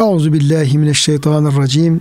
[0.00, 2.00] Euzu billahi mineşşeytanirracim.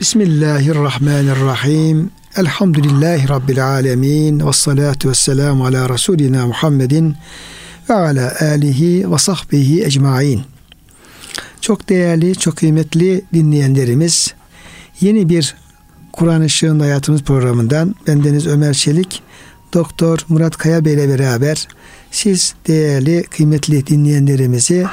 [0.00, 2.10] Bismillahirrahmanirrahim.
[2.36, 7.16] Elhamdülillahi rabbil alamin ve salatu vesselam ala resulina Muhammedin
[7.90, 10.42] ve ala alihi ve sahbihi ecmaîn.
[11.60, 14.34] Çok değerli, çok kıymetli dinleyenlerimiz,
[15.00, 15.54] yeni bir
[16.12, 19.22] Kur'an Işığında Hayatımız programından bendeniz Ömer Çelik,
[19.74, 21.68] Doktor Murat Kaya Bey ile beraber
[22.10, 24.86] siz değerli, kıymetli dinleyenlerimizi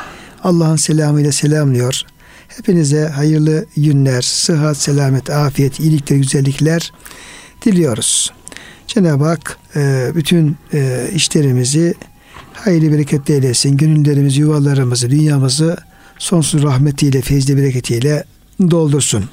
[0.43, 2.05] Allah'ın selamıyla selamlıyor.
[2.47, 6.91] Hepinize hayırlı günler, sıhhat, selamet, afiyet, iyilikler, güzellikler
[7.65, 8.33] diliyoruz.
[8.87, 11.93] Cenab-ı Hak e, bütün e, işlerimizi
[12.53, 13.77] hayırlı bereketli eylesin.
[13.77, 15.77] Gönüllerimizi, yuvalarımızı, dünyamızı
[16.17, 18.23] sonsuz rahmetiyle, feyizli bereketiyle
[18.71, 19.25] doldursun.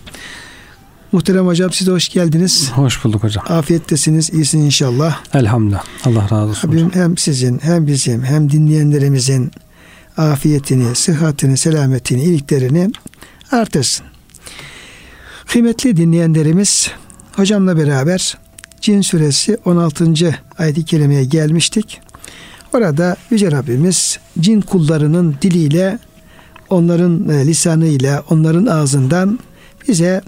[1.12, 2.70] Muhterem hocam size hoş geldiniz.
[2.70, 3.44] Hoş bulduk hocam.
[3.48, 5.20] Afiyettesiniz, iyisiniz inşallah.
[5.34, 5.84] Elhamdülillah.
[6.04, 6.68] Allah razı olsun.
[6.68, 9.50] Rabbim hem sizin hem bizim hem dinleyenlerimizin
[10.16, 12.90] afiyetini, sıhhatini, selametini, iyiliklerini
[13.52, 14.06] artırsın.
[15.46, 16.90] Kıymetli dinleyenlerimiz,
[17.32, 18.38] hocamla beraber
[18.80, 20.38] Cin suresi 16.
[20.58, 22.00] ayet-i kerimeye gelmiştik.
[22.72, 25.98] Orada Yüce Rabbimiz cin kullarının diliyle,
[26.70, 29.38] onların e, lisanıyla, onların ağzından
[29.88, 30.22] bize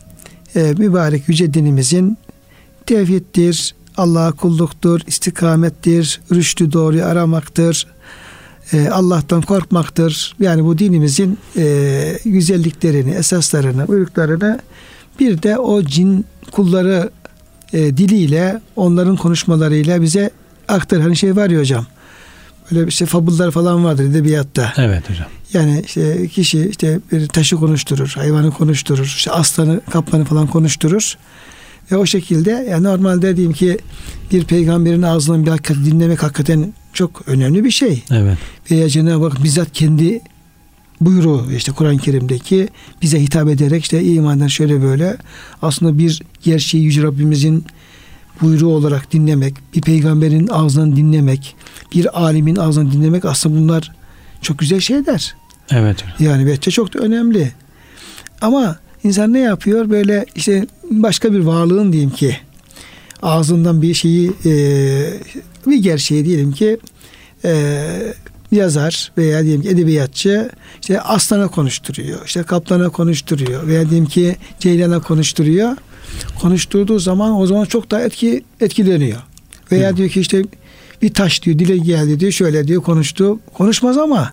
[0.57, 2.19] e, mübarek yüce dinimizin
[2.87, 7.87] tevhiddir, Allah'a kulluktur, istikamettir, rüştü doğruyu aramaktır,
[8.73, 10.34] e, Allah'tan korkmaktır.
[10.41, 14.61] Yani bu dinimizin e, güzelliklerini, esaslarını, uyruklarını
[15.20, 17.11] bir de o cin kulları
[17.73, 20.31] e, diliyle, onların konuşmalarıyla bize
[20.69, 21.01] aktar.
[21.01, 21.87] Hani şey var ya hocam,
[22.70, 24.73] böyle işte fabullar falan vardır edebiyatta.
[24.77, 25.27] Evet hocam.
[25.53, 31.15] Yani işte kişi işte bir taşı konuşturur, hayvanı konuşturur, işte aslanı, kaplanı falan konuşturur.
[31.92, 33.79] Ve o şekilde yani normalde diyeyim ki
[34.33, 38.03] bir peygamberin ağzından bir hakikat dinlemek hakikaten çok önemli bir şey.
[38.11, 38.39] Evet.
[38.70, 40.20] Veya Cenab-ı Hak bizzat kendi
[41.01, 42.69] buyruğu işte Kur'an-ı Kerim'deki
[43.03, 45.17] bize hitap ederek işte imandan şöyle böyle
[45.62, 47.64] aslında bir gerçeği Yüce Rabbimizin
[48.41, 51.57] buyruğu olarak dinlemek, bir peygamberin ağzından dinlemek,
[51.95, 53.92] bir alimin ağzından dinlemek aslında bunlar
[54.42, 55.35] çok güzel şeyler.
[55.70, 56.05] Evet.
[56.19, 57.52] Yani bence çok da önemli.
[58.40, 59.90] Ama insan ne yapıyor?
[59.90, 62.36] Böyle işte başka bir varlığın diyeyim ki
[63.24, 64.52] ağzından bir şeyi e,
[65.67, 66.79] bir gerçeği diyelim ki
[67.45, 67.85] e,
[68.52, 75.01] yazar veya diyelim ki edebiyatçı işte aslana konuşturuyor, işte kaplana konuşturuyor veya diyelim ki ceylana
[75.01, 75.77] konuşturuyor.
[76.40, 79.18] Konuşturduğu zaman o zaman çok daha etki etkileniyor.
[79.73, 79.96] Veya Hı.
[79.96, 80.42] diyor ki işte
[81.02, 83.39] bir taş diyor dile geldi diyor şöyle diyor konuştu.
[83.55, 84.33] Konuşmaz ama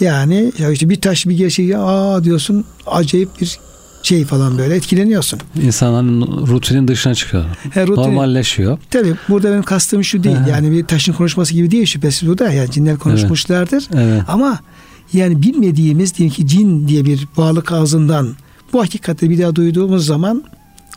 [0.00, 3.58] yani ya işte bir taş bir gerçeği aa diyorsun acayip bir
[4.02, 5.40] şey falan böyle etkileniyorsun.
[5.62, 7.44] İnsanların rutinin dışına çıkıyor.
[7.70, 8.78] He, rutin, Normalleşiyor.
[8.90, 10.36] Tabii burada benim kastım şu değil.
[10.36, 10.50] He.
[10.50, 12.52] Yani bir taşın konuşması gibi değil şüphesiz bu da.
[12.52, 13.88] Yani cinler konuşmuşlardır.
[13.94, 14.04] Evet.
[14.04, 14.22] Evet.
[14.28, 14.58] Ama
[15.12, 18.34] yani bilmediğimiz diyelim ki cin diye bir varlık ağzından
[18.72, 20.44] bu hakikati bir daha duyduğumuz zaman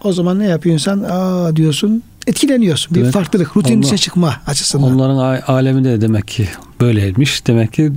[0.04, 1.06] o zaman ne yapıyor insan?
[1.10, 2.96] Aa diyorsun etkileniyorsun.
[2.96, 3.14] Bir evet.
[3.14, 4.92] farklılık, rutin dışına çıkma açısından.
[4.92, 6.48] Onların alemi de demek ki
[6.82, 7.48] böyleymiş.
[7.48, 7.92] Demek ki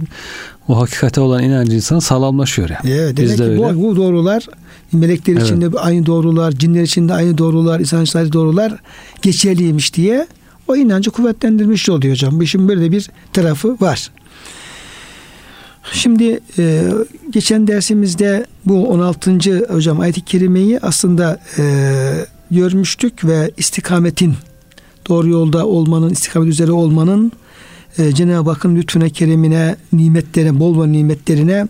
[0.69, 2.91] o hakikate olan inancı insan sağlamlaşıyor yani.
[2.91, 4.47] Evet, demek Biz de ki bu, bu doğrular
[4.93, 5.45] melekler evet.
[5.45, 8.75] için de aynı doğrular, cinler için de aynı doğrular, insan için aynı doğrular
[9.23, 10.27] geçerliymiş diye
[10.69, 12.41] o inancı kuvvetlendirmiş oluyor hocam.
[12.41, 14.11] Bu işin böyle bir tarafı var.
[15.93, 16.83] Şimdi e,
[17.31, 19.67] geçen dersimizde bu 16.
[19.69, 21.65] hocam ayet-i kerimeyi aslında e,
[22.51, 24.35] görmüştük ve istikametin
[25.09, 27.33] doğru yolda olmanın, istikamet üzere olmanın
[27.99, 31.67] e, Cenab-ı Hakk'ın lütfüne, keremine, nimetlerine, bol bol nimetlerine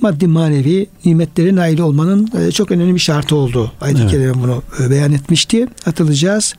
[0.00, 3.72] maddi manevi nimetlerin nail olmanın e, çok önemli bir şartı oldu.
[3.80, 4.10] Ayet-i evet.
[4.10, 5.66] Kerime bunu e, beyan etmişti.
[5.84, 6.54] Hatırlayacağız.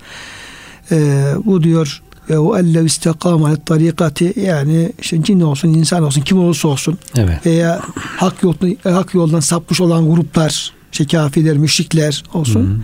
[0.92, 6.68] E, bu diyor ve elle istekama tarikati yani işte cin olsun insan olsun kim olursa
[6.68, 7.46] olsun evet.
[7.46, 7.82] veya
[8.18, 12.80] hak yoldan, hak yoldan sapmış olan gruplar işte kafirler müşrikler olsun Hı-hı.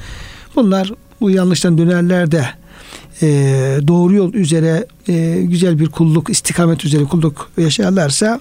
[0.55, 0.91] bunlar
[1.21, 2.45] bu yanlıştan dönerler de
[3.21, 3.27] e,
[3.87, 8.39] doğru yol üzere e, güzel bir kulluk istikamet üzere kulluk yaşarlarsa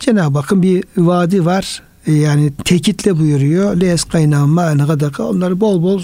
[0.00, 1.82] Cenab-ı Hakk'ın bir vaadi var.
[2.06, 3.80] E, yani tekitle buyuruyor.
[3.80, 5.22] Les kaynağın mâne gadaka.
[5.22, 6.02] Onları bol bol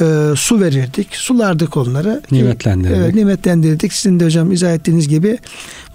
[0.00, 1.16] e, su verirdik.
[1.16, 2.22] Sulardık onları.
[2.30, 2.96] Nimetlendirdik.
[2.96, 3.92] Evet, nimetlendirdik.
[3.92, 5.38] Sizin de hocam izah ettiğiniz gibi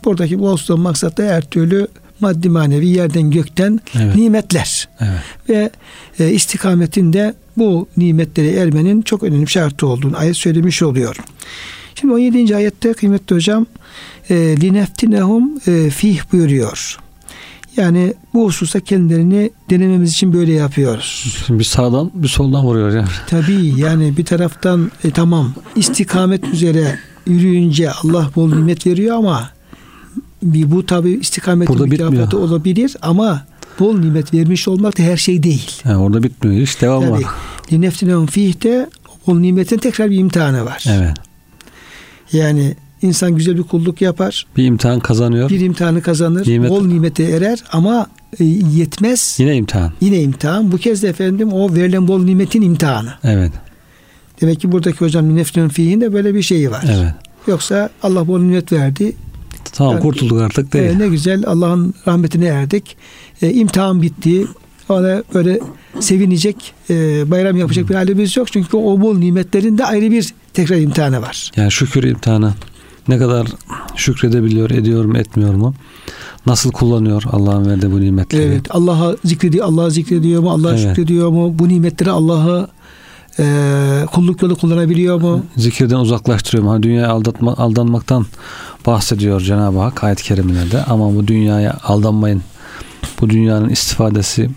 [0.06, 1.88] buradaki bol su maksatta her türlü
[2.20, 4.16] maddi manevi yerden gökten evet.
[4.16, 4.90] nimetler.
[5.00, 5.22] Evet.
[5.50, 5.70] Ve
[6.20, 11.16] e, istikametinde bu nimetlere ermenin çok önemli şartı olduğunu ayet söylemiş oluyor.
[11.96, 12.56] Şimdi 17.
[12.56, 13.66] ayette kıymetli hocam
[14.30, 17.00] e, lineftinehum e, fih buyuruyor.
[17.78, 21.38] Yani bu hususta kendilerini denememiz için böyle yapıyoruz.
[21.50, 23.08] Bir sağdan bir soldan vuruyor yani.
[23.28, 29.50] Tabii yani bir taraftan e, tamam istikamet üzere yürüyünce Allah bol nimet veriyor ama
[30.44, 33.46] bir bu tabi istikametin Burada tarafı olabilir ama
[33.80, 35.72] bol nimet vermiş olmak da her şey değil.
[35.86, 37.24] Yani orada bitmiyor iş devam var.
[37.72, 38.90] Lineftinehum fih'te
[39.28, 40.86] bol nimetin tekrar bir imtihanı var.
[40.90, 41.18] Evet.
[42.32, 44.46] Yani insan güzel bir kulluk yapar.
[44.58, 45.50] Bir imtihan kazanıyor.
[45.50, 46.46] Bir imtihanı kazanır.
[46.46, 48.08] Nimet- Bol nimete erer ama
[48.40, 49.36] e, yetmez.
[49.40, 49.92] Yine imtihan.
[50.02, 50.72] Yine imtihan.
[50.72, 53.14] Bu kez de efendim o verilen bol nimetin imtihanı.
[53.24, 53.52] Evet.
[54.42, 56.84] Demek ki buradaki hocam lineftinehum fih'in de böyle bir şeyi var.
[56.88, 57.14] Evet.
[57.48, 59.16] Yoksa Allah bol nimet verdi.
[59.74, 60.86] Tamam Yani- kurtulduk artık değil.
[60.86, 62.98] E, ne güzel Allah'ın rahmetine erdik.
[63.42, 64.46] E, imtihan bitti.
[64.90, 65.60] Ona böyle
[66.00, 66.96] sevinecek, e,
[67.32, 68.52] bayram yapacak bir halimiz yok.
[68.52, 71.52] Çünkü o bol nimetlerin de ayrı bir tekrar imtihanı var.
[71.56, 72.54] Yani şükür imtihanı.
[73.08, 73.48] Ne kadar
[73.96, 75.74] şükredebiliyor, ediyor mu, etmiyor mu?
[76.46, 78.42] Nasıl kullanıyor Allah'ın verdiği bu nimetleri?
[78.42, 80.82] Evet, Allah'a zikrediyor, Allah'a zikrediyor mu, Allah'a Evet.
[80.82, 81.60] şükrediyor mu?
[81.60, 82.68] Bu nimetleri Allah'ı
[83.40, 85.46] e, kulluk yolu kullanabiliyor mu?
[85.58, 86.72] Zikirden uzaklaştırıyor mu?
[86.72, 88.26] Hani dünyaya aldatma, aldanmaktan
[88.86, 90.84] bahsediyor Cenab-ı Hak ayet-i kerimelerde.
[90.84, 92.42] Ama bu dünyaya aldanmayın.
[93.22, 94.50] Bu dünyanın istifadesi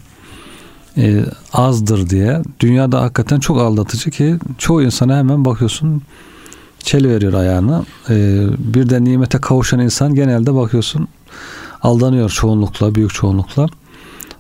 [0.97, 2.43] e, azdır diye.
[2.61, 6.03] Dünyada hakikaten çok aldatıcı ki çoğu insana hemen bakıyorsun
[6.87, 7.85] çeli veriyor ayağını.
[8.11, 11.09] E, bir de nimete kavuşan insan genelde bakıyorsun
[11.83, 13.67] aldanıyor çoğunlukla, büyük çoğunlukla.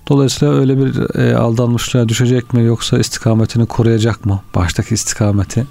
[0.08, 4.40] Dolayısıyla öyle bir e, aldanmışlığa düşecek mi yoksa istikametini koruyacak mı?
[4.54, 5.66] Baştaki istikameti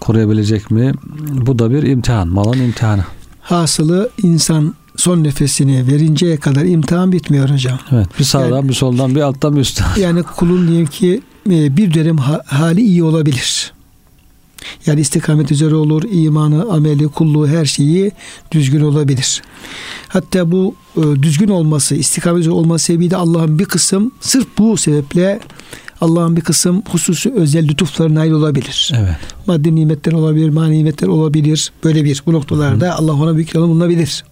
[0.00, 0.92] koruyabilecek mi?
[1.30, 3.04] Bu da bir imtihan, malın imtihanı.
[3.42, 7.78] Hasılı insan son nefesini verinceye kadar imtihan bitmiyor hocam.
[7.92, 9.86] Evet, bir sağdan, bir soldan, bir alttan, bir üstten.
[10.00, 11.20] Yani kulun diyelim ki
[11.50, 13.72] e, bir dönem ha- hali iyi olabilir.
[14.86, 18.12] Yani istikamet üzere olur, imanı, ameli, kulluğu her şeyi
[18.52, 19.42] düzgün olabilir.
[20.08, 25.40] Hatta bu e, düzgün olması, istikamet üzere olması sebebiyle Allah'ın bir kısım sırf bu sebeple
[26.00, 28.92] Allah'ın bir kısım hususi özel lütuflarına nail olabilir.
[28.96, 29.16] Evet,
[29.46, 31.72] Maddi nimetler olabilir, manevi nimetler olabilir.
[31.84, 34.24] Böyle bir bu noktalarda Allah ona büyük yardım bulunabilir.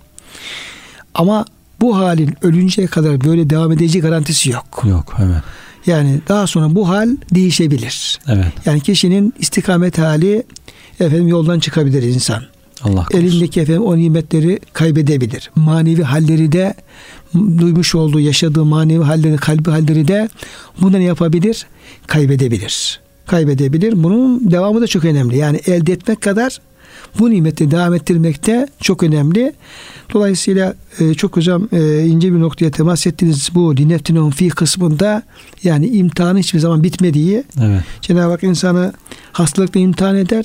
[1.15, 1.45] Ama
[1.81, 4.83] bu halin ölünceye kadar böyle devam edeceği garantisi yok.
[4.89, 5.43] yok, evet,
[5.87, 8.19] Yani daha sonra bu hal değişebilir.
[8.29, 8.53] evet.
[8.65, 10.43] Yani kişinin istikamet hali
[11.01, 12.43] efendim yoldan çıkabilir insan.
[12.83, 13.27] Allah korusun.
[13.27, 15.51] Elindeki efendim o nimetleri kaybedebilir.
[15.55, 16.75] Manevi halleri de
[17.35, 20.29] duymuş olduğu, yaşadığı manevi halleri, kalbi halleri de
[20.81, 21.67] bunu ne yapabilir?
[22.07, 23.01] Kaybedebilir.
[23.27, 24.03] Kaybedebilir.
[24.03, 25.37] Bunun devamı da çok önemli.
[25.37, 26.61] Yani elde etmek kadar
[27.19, 29.53] bu nimeti devam ettirmek de çok önemli.
[30.15, 35.23] Dolayısıyla e, çok hocam e, ince bir noktaya temas ettiğiniz bu lineftinehum fi kısmında
[35.63, 38.93] yani imtihanın hiçbir zaman bitmediği Evet, Cenab-ı Hak insanı
[39.33, 40.45] hastalıkla imtihan eder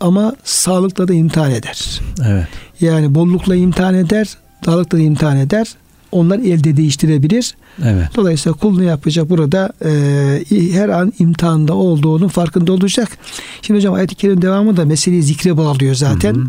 [0.00, 2.00] ama sağlıkla da imtihan eder.
[2.26, 2.46] evet,
[2.80, 4.28] Yani bollukla imtihan eder,
[4.64, 5.66] sağlıkla da imtihan eder
[6.11, 7.55] Onlar elde değiştirebilir.
[7.83, 8.07] evet.
[8.15, 9.73] Dolayısıyla kul ne yapacak burada?
[9.85, 13.17] Ee, her an imtihanda olduğunun farkında olacak.
[13.61, 16.35] Şimdi hocam ayet-i kerim devamı da meseleyi zikre bağlıyor zaten.
[16.35, 16.45] Hı hı.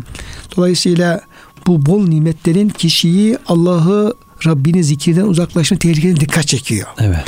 [0.57, 1.21] Dolayısıyla
[1.67, 4.13] bu bol nimetlerin kişiyi Allah'ı
[4.45, 6.87] Rabbini zikirden uzaklaşma tehlikesine dikkat çekiyor.
[6.99, 7.23] Evet,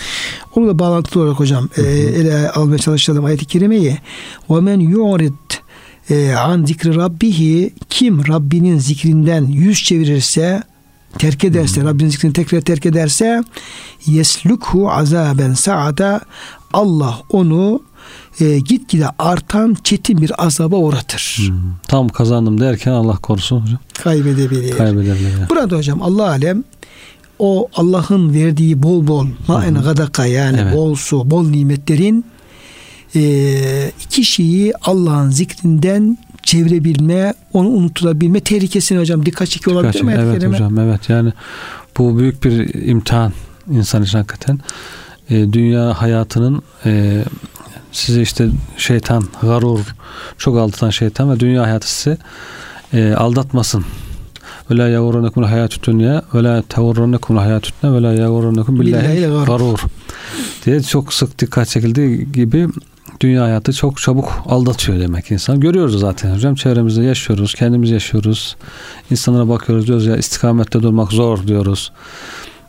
[0.56, 3.98] Onu da bağlantılı olarak hocam e, ele almaya çalışalım ayet-i kerimeyi.
[4.50, 5.34] وَمَنْ يُعْرِدْ
[6.10, 10.64] e, an zikri rabbihi kim Rabbinin zikrinden yüz çevirirse
[11.19, 13.43] terk ederse Rabbinin zikrini tekrar terk ederse
[14.07, 16.21] yeslukhu azaben saada
[16.73, 17.83] Allah onu
[18.41, 21.39] e, gitgide artan çetin bir azaba uğratır.
[21.49, 21.53] Hı.
[21.89, 23.79] Tam kazandım derken Allah korusun hocam.
[24.03, 24.77] Kaybedebilir.
[24.77, 25.31] Kaybederler.
[25.39, 25.49] yani.
[25.51, 26.65] Burada hocam Allah alem
[27.39, 30.77] o Allah'ın verdiği bol bol maen gadaka yani Evet.
[30.77, 32.25] bol su, bol nimetlerin
[33.17, 36.19] e, kişiyi Allah'ın zikrinden
[36.53, 40.17] çevirebilme, onu unutulabilme tehlikesine hocam dikkat çekiyor olabilir mi?
[40.19, 40.55] Evet kerime?
[40.55, 41.33] hocam evet yani
[41.99, 43.33] bu büyük bir imtihan
[43.71, 44.59] insan için hakikaten
[45.31, 47.25] E, dünya hayatının e,
[47.93, 49.81] size işte şeytan garur
[50.39, 52.19] çok aldatan şeytan ve dünya hayatı sizi
[52.93, 53.85] e, aldatmasın
[54.71, 59.79] ve la yavrunekum hayatü dünya ve la tevrunekum hayatü dünya ve la yavrunekum billahi garur
[60.67, 62.69] diye çok sık dikkat çekildiği gibi
[63.23, 65.61] dünya hayatı çok çabuk aldatıyor demek insan.
[65.61, 68.57] Görüyoruz zaten hocam çevremizde yaşıyoruz, kendimiz yaşıyoruz.
[69.11, 71.93] İnsanlara bakıyoruz diyoruz ya istikamette durmak zor diyoruz.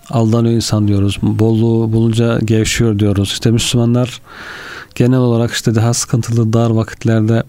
[0.10, 1.18] Aldanıyor insan diyoruz.
[1.22, 3.30] Bolluğu bulunca gevşiyor diyoruz.
[3.32, 4.22] İşte Müslümanlar
[4.96, 7.44] genel olarak işte daha sıkıntılı dar vakitlerde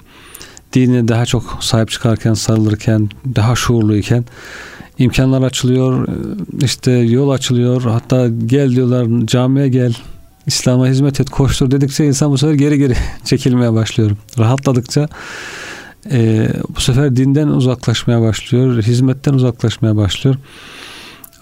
[0.73, 4.25] dine daha çok sahip çıkarken, sarılırken, daha şuurluyken
[4.99, 6.09] imkanlar açılıyor,
[6.63, 7.83] işte yol açılıyor.
[7.83, 9.95] Hatta gel diyorlar camiye gel,
[10.47, 14.11] İslam'a hizmet et, koştur dedikçe insan bu sefer geri geri çekilmeye başlıyor.
[14.39, 15.09] Rahatladıkça
[16.11, 20.37] e, bu sefer dinden uzaklaşmaya başlıyor, hizmetten uzaklaşmaya başlıyor.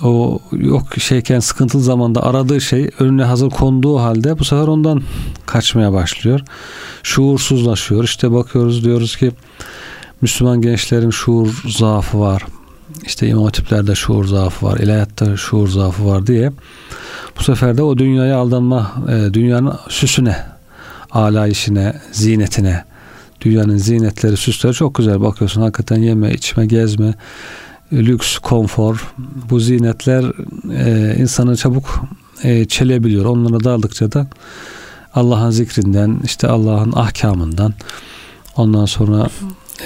[0.03, 5.03] O yok şeyken sıkıntılı zamanda aradığı şey önüne hazır konduğu halde bu sefer ondan
[5.47, 6.41] kaçmaya başlıyor.
[7.03, 8.05] Şuursuzlaşıyor.
[8.05, 9.33] İşte bakıyoruz diyoruz ki
[10.21, 12.43] Müslüman gençlerin şuur zaafı var.
[13.07, 16.53] İşte imam hatiplerde şuur zaafı var, ilahiyatta şuur zaafı var diye
[17.39, 20.37] bu sefer de o dünyaya aldanma, e, dünyanın süsüne,
[21.11, 22.85] alayişine, zinetine,
[23.41, 25.61] dünyanın zinetleri, süsleri çok güzel bakıyorsun.
[25.61, 27.15] Hakikaten yeme, içme, gezme,
[27.93, 29.15] lüks, konfor,
[29.51, 30.25] bu zinetler
[30.75, 32.01] e, insanı çabuk
[32.43, 33.25] e, çelebiliyor.
[33.25, 34.27] Onlara daldıkça da
[35.15, 37.75] Allah'ın zikrinden, işte Allah'ın ahkamından,
[38.57, 39.29] ondan sonra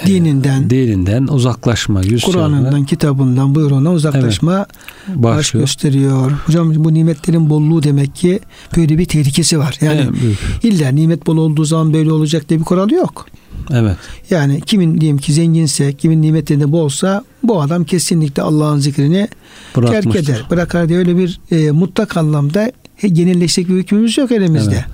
[0.05, 4.65] dininden, dininden uzaklaşma, yüz Kur'an'ından, kitabından, buyruğundan uzaklaşma
[5.07, 6.31] evet, baş gösteriyor.
[6.31, 8.39] Hocam bu nimetlerin bolluğu demek ki
[8.77, 9.77] böyle bir tehlikesi var.
[9.81, 13.25] Yani evet, illa nimet bol olduğu zaman böyle olacak diye bir kural yok.
[13.71, 13.97] Evet.
[14.29, 19.27] Yani kimin diyeyim ki zenginse, kimin nimetlerinde bolsa bu adam kesinlikle Allah'ın zikrini
[19.73, 20.45] terk eder.
[20.49, 24.75] Bırakar diye öyle bir e, mutlak anlamda genelleşecek bir hükmümüz yok elimizde.
[24.75, 24.85] Evet.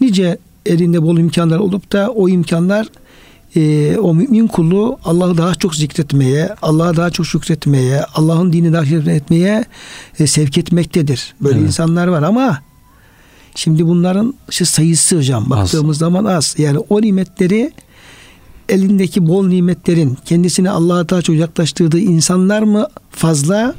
[0.00, 2.86] Nice elinde bol imkanlar olup da o imkanlar
[3.56, 8.84] e, o mümin kulu Allah'ı daha çok zikretmeye, Allah'a daha çok şükretmeye, Allah'ın dini daha
[8.84, 9.64] çok etmeye
[10.18, 11.34] e, sevk etmektedir.
[11.40, 11.66] Böyle evet.
[11.66, 12.62] insanlar var ama
[13.54, 15.98] şimdi bunların işte sayısı hocam baktığımız az.
[15.98, 16.54] zaman az.
[16.58, 17.72] Yani o nimetleri
[18.68, 23.74] elindeki bol nimetlerin kendisini Allah'a daha çok yaklaştırdığı insanlar mı fazla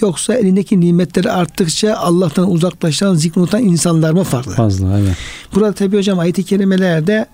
[0.00, 4.52] yoksa elindeki nimetleri arttıkça Allah'tan uzaklaşan, zikrunutan insanlar mı farklı?
[4.52, 5.16] Fazla evet.
[5.54, 7.26] Burada tabi hocam ayet-i kerimelerde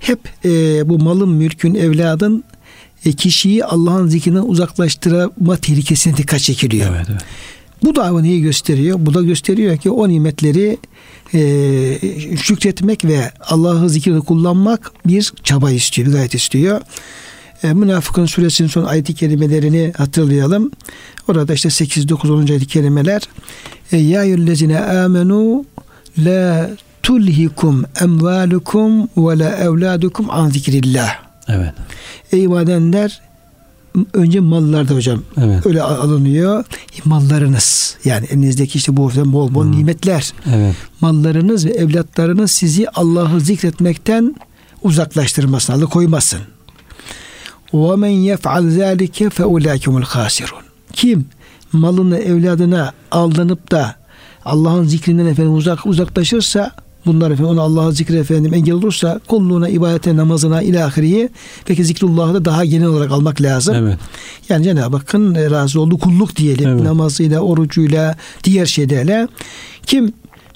[0.00, 2.44] hep e, bu malın, mülkün, evladın
[3.04, 6.94] e, kişiyi Allah'ın zikrinden uzaklaştırma tehlikesine dikkat çekiliyor.
[6.96, 7.22] Evet, evet.
[7.84, 8.96] Bu da neyi gösteriyor?
[9.00, 10.78] Bu da gösteriyor ki o nimetleri
[11.34, 16.80] e, şükretmek ve Allah'ı zikirde kullanmak bir çaba istiyor, bir gayet istiyor.
[17.62, 20.70] E, Münafıkın suresinin son ayet-i kerimelerini hatırlayalım.
[21.28, 22.46] Orada işte 8, 9, 10.
[22.46, 23.22] ayet-i kerimeler
[23.92, 25.64] e, Ya yüllezine amenu
[26.18, 26.70] la
[27.02, 31.16] tulhikum emvalukum ve la evladukum an zikrillah.
[31.48, 31.74] Evet.
[32.32, 33.20] Ey ibadenler
[34.12, 35.66] önce mallarda hocam evet.
[35.66, 36.64] öyle alınıyor.
[37.04, 39.72] Mallarınız yani elinizdeki işte bu bol bol hmm.
[39.72, 40.32] nimetler.
[40.54, 40.76] Evet.
[41.00, 44.36] Mallarınız ve evlatlarınız sizi Allah'ı zikretmekten
[44.82, 46.40] uzaklaştırmasın, alıkoymasın.
[47.74, 50.58] Ve men yef'al zâlike fe ulâkumul khâsirun.
[50.92, 51.26] Kim
[51.72, 53.96] malını evladına aldanıp da
[54.44, 56.72] Allah'ın zikrinden efendim uzak uzaklaşırsa
[57.06, 61.28] bunlar efendim ona Allah'ı zikri efendim engel olursa kulluğuna, ibadete, namazına, ilahiriyi
[61.64, 63.74] peki zikrullahı da daha genel olarak almak lazım.
[63.74, 63.98] Evet.
[64.48, 66.68] Yani Cenab-ı Hakk'ın razı olduğu kulluk diyelim.
[66.68, 66.82] Evet.
[66.82, 69.28] Namazıyla, orucuyla, diğer şeylerle.
[69.86, 70.12] Kim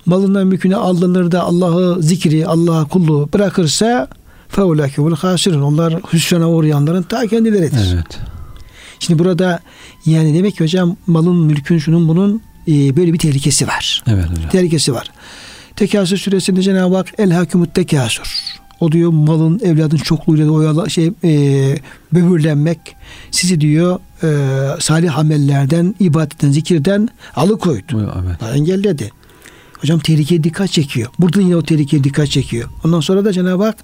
[0.07, 4.09] malından mülküne aldanır da Allah'ı zikri, Allah'a kulluğu bırakırsa
[4.49, 5.63] feulâkevul hasirun.
[5.63, 7.95] Onlar hüsrana uğrayanların ta kendileridir.
[7.95, 8.19] Evet.
[8.99, 9.61] Şimdi burada
[10.07, 14.03] yani demek ki hocam malın, mülkün, şunun bunun e, böyle bir tehlikesi var.
[14.07, 14.51] Evet hocam.
[14.51, 15.11] Tehlikesi var.
[15.77, 18.29] Tekasür suresinde Cenab-ı Hak el hakimut tekasür.
[18.81, 21.33] O diyor malın evladın çokluğuyla oyala şey e,
[22.13, 22.79] böbürlenmek
[23.31, 28.13] sizi diyor e, salih amellerden, ibadetten, zikirden alıkoydu.
[28.25, 28.57] Evet.
[28.57, 29.11] Engelledi.
[29.81, 31.11] Hocam tehlikeye dikkat çekiyor.
[31.19, 32.69] Burada yine o tehlikeye dikkat çekiyor.
[32.85, 33.77] Ondan sonra da Cenab-ı Hak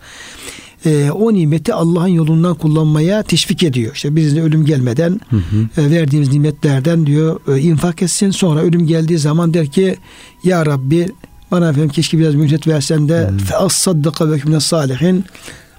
[0.86, 3.94] e, o nimeti Allah'ın yolundan kullanmaya teşvik ediyor.
[3.94, 5.80] İşte birine ölüm gelmeden hı hı.
[5.80, 8.30] E, verdiğimiz nimetlerden diyor e, infak etsin.
[8.30, 9.96] Sonra ölüm geldiği zaman der ki
[10.44, 11.08] Ya Rabbi
[11.50, 13.38] bana efendim keşke biraz mühlet versen de hmm.
[13.38, 15.24] fe as-saddaka ve salihin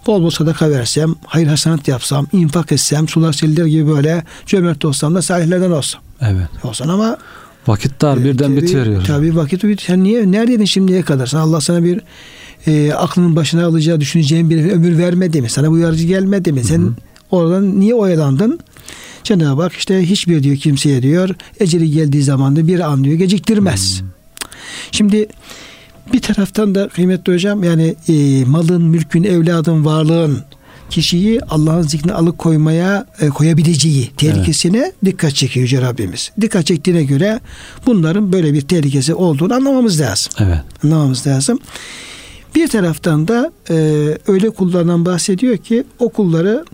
[0.08, 5.16] bol bol sadaka versem, hayır hasanat yapsam, infak etsem, sular seliler gibi böyle cömert olsam
[5.16, 6.02] da salihlerden olsam.
[6.22, 6.48] Evet.
[6.64, 7.18] Olsan ama
[7.68, 9.06] vakit dar birden e, bitiveriyor.
[9.06, 9.82] Tabii vakit bit.
[9.82, 11.28] Sen niye neredeydin şimdiye kadar?
[11.28, 12.02] Sen Allah sana bir
[12.68, 15.50] e, aklının başına alacağı düşüneceğin bir ömür vermedi mi?
[15.50, 16.64] Sana bu uyarıcı gelmedi mi?
[16.64, 16.94] Sen Hı-hı.
[17.32, 18.60] oradan niye oyalandın?
[19.24, 24.02] Cenab-ı Hak işte hiçbir diyor kimseye diyor eceli geldiği zaman da bir an diyor geciktirmez.
[24.02, 24.21] Hı-hı.
[24.92, 25.28] Şimdi
[26.14, 30.44] bir taraftan da kıymetli hocam yani e, malın, mülkün, evladın, varlığın
[30.90, 34.94] kişiyi Allah'ın zikrine alıkoymaya e, koyabileceği tehlikesine evet.
[35.06, 36.32] dikkat çekiyor Yüce Rabbimiz.
[36.42, 37.40] Dikkat çektiğine göre
[37.86, 40.34] bunların böyle bir tehlikesi olduğunu anlamamız lazım.
[40.40, 40.60] Evet.
[40.84, 41.60] Anlamamız lazım.
[42.56, 43.76] Bir taraftan da e,
[44.28, 46.66] öyle kullardan bahsediyor ki o kulları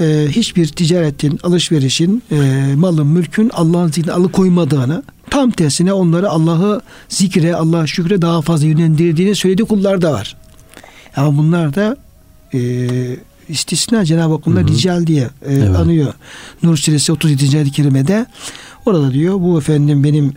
[0.00, 2.36] e, hiçbir ticaretin, alışverişin, e,
[2.76, 5.02] malın, mülkün Allah'ın zikrine alıkoymadığını,
[5.36, 10.36] tam tersine onları Allah'ı zikre, Allah'a şükre daha fazla yönlendirdiğini söylediği kullar da var.
[11.16, 11.96] Ama bunlar da
[12.54, 12.60] e,
[13.48, 15.76] istisna Cenab-ı Hak bunlar rical diye e, evet.
[15.76, 16.14] anıyor.
[16.62, 17.56] Nur Suresi 37.
[17.56, 18.26] ayet-i kerimede
[18.86, 20.32] orada diyor bu efendim benim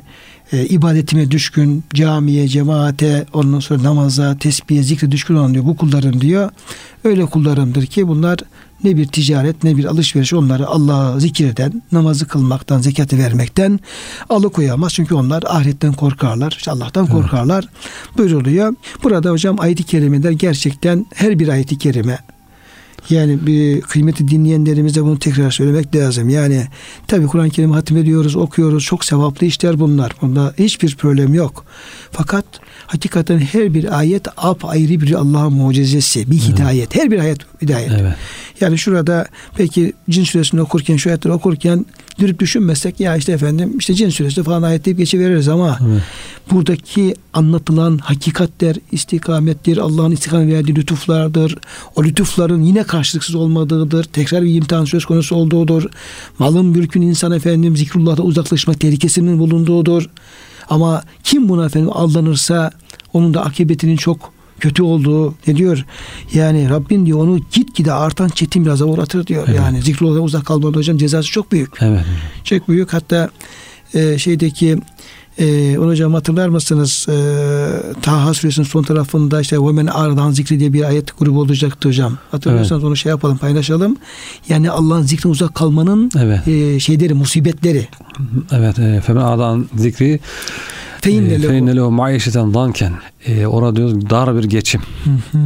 [0.51, 6.21] e, ibadetime düşkün, camiye, cemaate, ondan sonra namaza, tesbihe, zikre düşkün olan diyor bu kullarım
[6.21, 6.51] diyor.
[7.03, 8.39] Öyle kullarımdır ki bunlar
[8.83, 13.79] ne bir ticaret ne bir alışveriş onları Allah'a zikirden, namazı kılmaktan, zekatı vermekten
[14.29, 14.93] alıkoyamaz.
[14.93, 17.13] Çünkü onlar ahiretten korkarlar, işte Allah'tan evet.
[17.13, 17.65] korkarlar
[18.17, 18.73] buyuruluyor.
[19.03, 22.19] Burada hocam ayet-i kerimeler gerçekten her bir ayet-i kerime
[23.09, 26.29] Yani bir kıymeti dinleyenlerimize bunu tekrar söylemek lazım.
[26.29, 26.67] Yani
[27.07, 28.83] tabi Kur'an-ı Kerim'i hatim ediyoruz, okuyoruz.
[28.83, 30.11] Çok sevaplı işler bunlar.
[30.21, 31.65] Bunda hiçbir problem yok.
[32.11, 32.45] Fakat
[32.87, 36.95] hakikaten her bir ayet ap ayrı bir Allah'ın mucizesi, bir hidayet.
[36.95, 37.91] Her bir ayet hidayet.
[37.91, 38.15] Evet.
[38.61, 41.85] Yani şurada peki cin suresini okurken, şu ayetleri okurken
[42.19, 46.01] dürüp düşünmezsek ya işte efendim işte cin suresi falan ayet deyip geçiveririz ama evet.
[46.51, 51.57] buradaki anlatılan hakikatler, istikamettir, Allah'ın istikamet verdiği lütuflardır.
[51.95, 54.03] O lütufların yine karşılıksız olmadığıdır.
[54.03, 55.83] Tekrar bir imtihan söz konusu olduğudur.
[56.39, 60.09] Malın mülkün insan efendim zikrullah'ta uzaklaşma tehlikesinin bulunduğudur.
[60.69, 62.71] Ama kim buna efendim aldanırsa
[63.13, 65.85] onun da akıbetinin çok kötü olduğu ne diyor?
[66.33, 69.43] Yani Rabbin diyor onu gitgide artan çetin bir azaba uğratır diyor.
[69.47, 69.57] Evet.
[69.57, 71.71] Yani zikrullah'tan uzak kalmadı hocam cezası çok büyük.
[71.81, 72.05] Evet.
[72.43, 72.93] Çok büyük.
[72.93, 73.29] Hatta
[73.93, 74.77] e, şeydeki
[75.39, 77.05] ee, onu hocam hatırlar mısınız?
[77.09, 82.17] Ee, Taha suresinin son tarafında işte Vemen Ardan zikri diye bir ayet grubu olacaktı hocam.
[82.31, 82.87] Hatırlıyorsanız evet.
[82.87, 83.97] onu şey yapalım paylaşalım.
[84.49, 86.47] Yani Allah'ın zikrine uzak kalmanın evet.
[86.47, 87.87] e, şeyleri, musibetleri.
[88.51, 88.79] Evet.
[88.79, 90.19] E, Femen Ardan zikri
[91.01, 92.93] Feyinne lehu maişeten danken.
[93.25, 94.81] E, orada diyoruz dar bir geçim.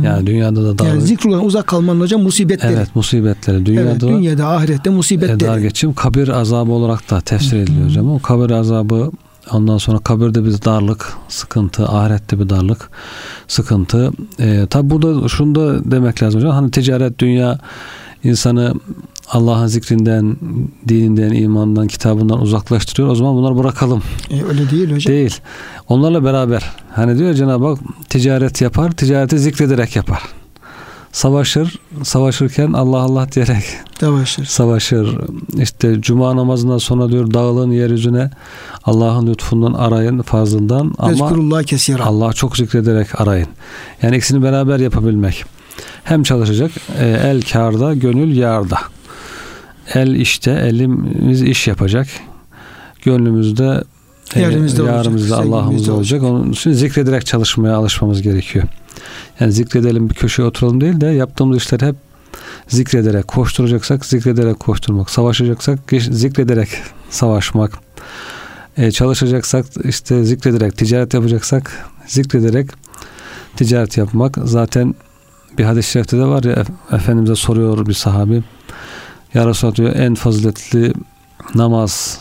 [0.03, 0.86] Yani dünyada da dar.
[0.86, 2.74] Yani zikrullah uzak kalmanın hocam musibetleri.
[2.74, 3.65] Evet musibetleri.
[3.65, 5.44] Dünyada, evet, dünyada ahirette musibetleri.
[5.44, 5.94] E, dar geçim.
[5.94, 8.12] Kabir azabı olarak da tefsir ediliyor hocam.
[8.12, 9.12] O kabir azabı
[9.51, 12.89] Ondan sonra kabirde bir darlık, sıkıntı, ahirette bir darlık,
[13.48, 14.12] sıkıntı.
[14.39, 16.53] E, tabi burada şunu da demek lazım hocam.
[16.53, 17.60] Hani ticaret, dünya
[18.24, 18.74] insanı
[19.27, 20.38] Allah'ın zikrinden,
[20.88, 23.10] dininden, imandan, kitabından uzaklaştırıyor.
[23.10, 24.03] O zaman bunları bırakalım.
[24.30, 25.13] E, öyle değil hocam.
[25.13, 25.38] Değil.
[25.88, 26.72] Onlarla beraber.
[26.92, 30.24] Hani diyor Cenab-ı Hak ticaret yapar, ticareti zikrederek yapar
[31.13, 31.80] savaşır.
[32.03, 33.63] Savaşırken Allah Allah diyerek
[34.00, 34.46] savaşır.
[34.46, 35.18] Savaşır.
[35.58, 38.30] İşte cuma namazından sonra diyor dağılın yeryüzüne
[38.84, 41.13] Allah'ın lütfundan arayın fazlından ama
[42.03, 43.48] Allah çok zikrederek arayın.
[44.01, 45.46] Yani ikisini beraber yapabilmek.
[46.03, 48.77] Hem çalışacak e, el karda, gönül yarda.
[49.93, 52.07] El işte, elimiz iş yapacak.
[53.03, 53.83] Gönlümüzde
[54.35, 56.23] Yarımızda, yarımızda Allah'ımız olacak.
[56.23, 58.65] Onun için zikrederek çalışmaya alışmamız gerekiyor.
[59.39, 61.96] Yani zikredelim bir köşeye oturalım değil de yaptığımız işler hep
[62.67, 65.79] zikrederek koşturacaksak zikrederek koşturmak, savaşacaksak
[66.11, 66.69] zikrederek
[67.09, 67.72] savaşmak,
[68.77, 72.69] e, çalışacaksak işte zikrederek, ticaret yapacaksak zikrederek
[73.55, 74.37] ticaret yapmak.
[74.43, 74.96] Zaten
[75.57, 78.43] bir hadis-i şerifte de var ya Efendimiz'e soruyor bir sahabi.
[79.33, 80.93] Ya Resulallah diyor en faziletli
[81.55, 82.19] namaz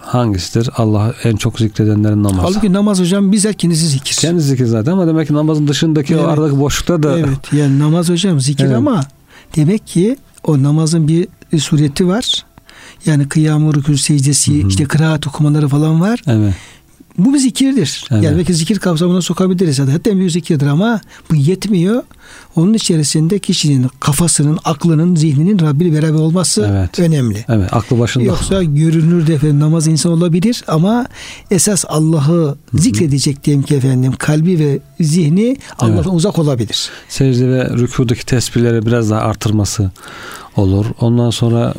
[0.00, 0.70] hangisidir?
[0.76, 2.40] Allah en çok zikredenlerin namazı.
[2.40, 4.16] Halbuki namaz hocam bizzat kendisi zikir.
[4.16, 6.24] Kendi zikir zaten ama demek ki namazın dışındaki evet.
[6.24, 7.18] o aradaki boşlukta da.
[7.18, 8.76] Evet yani namaz hocam zikir evet.
[8.76, 9.00] ama
[9.56, 12.44] demek ki o namazın bir sureti var.
[13.06, 14.68] Yani kıyamı, rükû, secdesi, Hı-hı.
[14.68, 16.22] işte kıraat okumaları falan var.
[16.26, 16.54] Evet.
[17.18, 18.04] Bu bir zikirdir.
[18.10, 18.24] Evet.
[18.24, 19.78] Yani belki zikir kapsamına sokabiliriz.
[19.78, 22.02] Hatta en büyük zikirdir ama bu yetmiyor.
[22.56, 26.98] Onun içerisinde kişinin kafasının, aklının, zihninin Rabbi beraber olması evet.
[26.98, 27.44] önemli.
[27.48, 28.24] Evet, aklı başında.
[28.24, 31.06] Yoksa görünür de efendim namaz insan olabilir ama
[31.50, 36.06] esas Allah'ı zikredecek diyelim ki efendim kalbi ve zihni Allah'tan evet.
[36.12, 36.90] uzak olabilir.
[37.08, 39.90] Secde ve rükudaki tesbihleri biraz daha artırması
[40.56, 40.86] olur.
[41.00, 41.74] Ondan sonra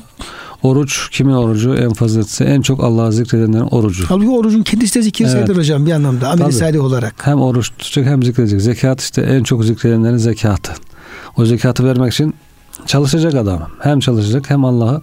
[0.64, 2.44] Oruç kimin orucu en faziletlisi?
[2.44, 4.06] En çok Allah'ı zikredenlerin orucu.
[4.08, 5.34] Halbuki orucun kendisi de zikir evet.
[5.34, 6.30] sayılır hocam bir anlamda.
[6.30, 7.28] Amel salih olarak.
[7.28, 8.62] Hem oruç tutacak hem zikredecek.
[8.62, 10.74] Zekat işte en çok zikredenlerin zekatı.
[11.38, 12.34] O zekatı vermek için
[12.86, 13.70] çalışacak adam.
[13.80, 15.02] Hem çalışacak hem Allah'ı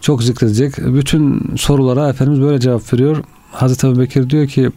[0.00, 0.78] çok zikredecek.
[0.78, 3.24] Bütün sorulara Efendimiz böyle cevap veriyor.
[3.52, 4.70] Hazreti Ebu Bekir diyor ki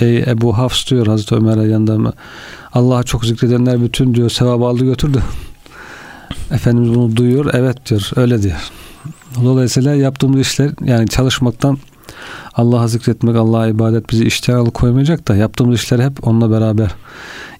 [0.00, 2.12] Ey Ebu Hafs diyor Hazreti Ömer'e yanında
[2.72, 5.22] Allah'a çok zikredenler bütün diyor sevabı aldı götürdü.
[6.50, 7.50] Efendimiz bunu duyuyor.
[7.52, 8.10] Evet diyor.
[8.16, 8.70] Öyle diyor.
[9.42, 11.78] Dolayısıyla yaptığımız işler yani çalışmaktan
[12.54, 16.90] Allah'a zikretmek, Allah'a ibadet bizi işten alıkoymayacak da yaptığımız işler hep onunla beraber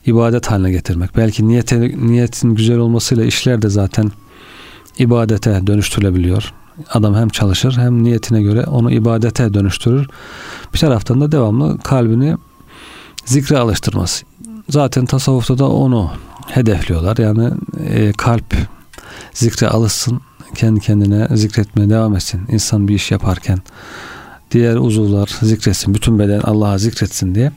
[0.07, 1.17] ibadet haline getirmek.
[1.17, 4.13] Belki niyete, niyetin güzel olmasıyla işler de zaten
[4.99, 6.53] ibadete dönüştürülebiliyor.
[6.93, 10.09] Adam hem çalışır hem niyetine göre onu ibadete dönüştürür.
[10.75, 12.37] Bir taraftan da devamlı kalbini
[13.25, 14.25] zikre alıştırması.
[14.69, 16.11] Zaten tasavvufta da onu
[16.47, 17.17] hedefliyorlar.
[17.17, 17.51] Yani
[17.87, 18.57] e, kalp
[19.33, 20.21] zikre alışsın,
[20.55, 22.41] kendi kendine zikretmeye devam etsin.
[22.49, 23.59] İnsan bir iş yaparken
[24.51, 27.53] diğer uzuvlar zikretsin, bütün beden Allah'a zikretsin diye.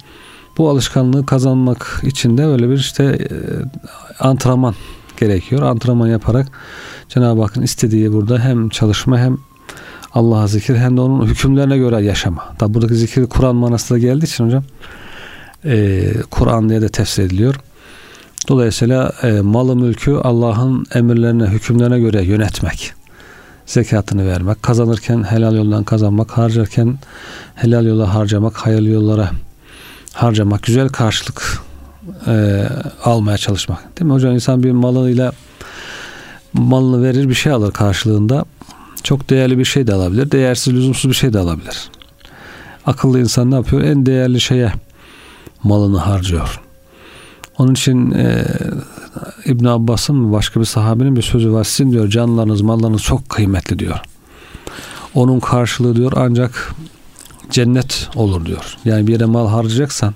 [0.58, 3.30] Bu alışkanlığı kazanmak için de öyle bir işte e,
[4.20, 4.76] antrenman
[5.20, 5.62] gerekiyor.
[5.62, 6.48] Antrenman yaparak
[7.10, 9.38] Cenab-ı Hakk'ın istediği burada hem çalışma hem
[10.14, 12.44] Allah'a zikir hem de onun hükümlerine göre yaşama.
[12.60, 14.64] Tabi buradaki zikir Kur'an manasında geldiği için hocam
[15.66, 17.56] e, Kur'an diye de tefsir ediliyor.
[18.48, 22.94] Dolayısıyla e, malı mülkü Allah'ın emirlerine, hükümlerine göre yönetmek.
[23.66, 26.98] Zekatını vermek, kazanırken helal yoldan kazanmak, harcarken
[27.56, 29.30] helal yola harcamak, hayırlı yollara
[30.14, 31.62] harcamak, güzel karşılık
[32.28, 32.64] e,
[33.04, 34.00] almaya çalışmak.
[34.00, 34.34] Değil mi hocam?
[34.34, 35.32] İnsan bir malıyla
[36.54, 38.46] malını verir bir şey alır karşılığında.
[39.04, 40.32] Çok değerli bir şey de alabilir.
[40.32, 41.90] Değersiz, lüzumsuz bir şey de alabilir.
[42.86, 43.82] Akıllı insan ne yapıyor?
[43.82, 44.72] En değerli şeye
[45.64, 46.67] malını harcıyor.
[47.58, 48.46] Onun için e,
[49.46, 51.64] İbn Abbas'ın başka bir sahabenin bir sözü var.
[51.64, 54.00] Sizin diyor canlarınız, mallarınız çok kıymetli diyor.
[55.16, 56.76] Onun karşılığı diyor ancak
[57.52, 58.78] cennet olur diyor.
[58.86, 60.14] Yani bir yere mal harcayacaksan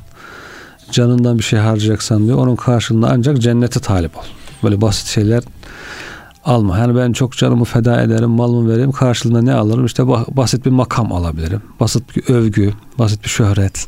[0.91, 4.23] canından bir şey harcayacaksan diyor onun karşılığında ancak cennete talip ol.
[4.63, 5.43] Böyle basit şeyler
[6.45, 6.77] alma.
[6.77, 8.91] Yani ben çok canımı feda ederim, malımı vereyim.
[8.91, 9.85] Karşılığında ne alırım?
[9.85, 11.61] İşte basit bir makam alabilirim.
[11.79, 13.87] Basit bir övgü, basit bir şöhret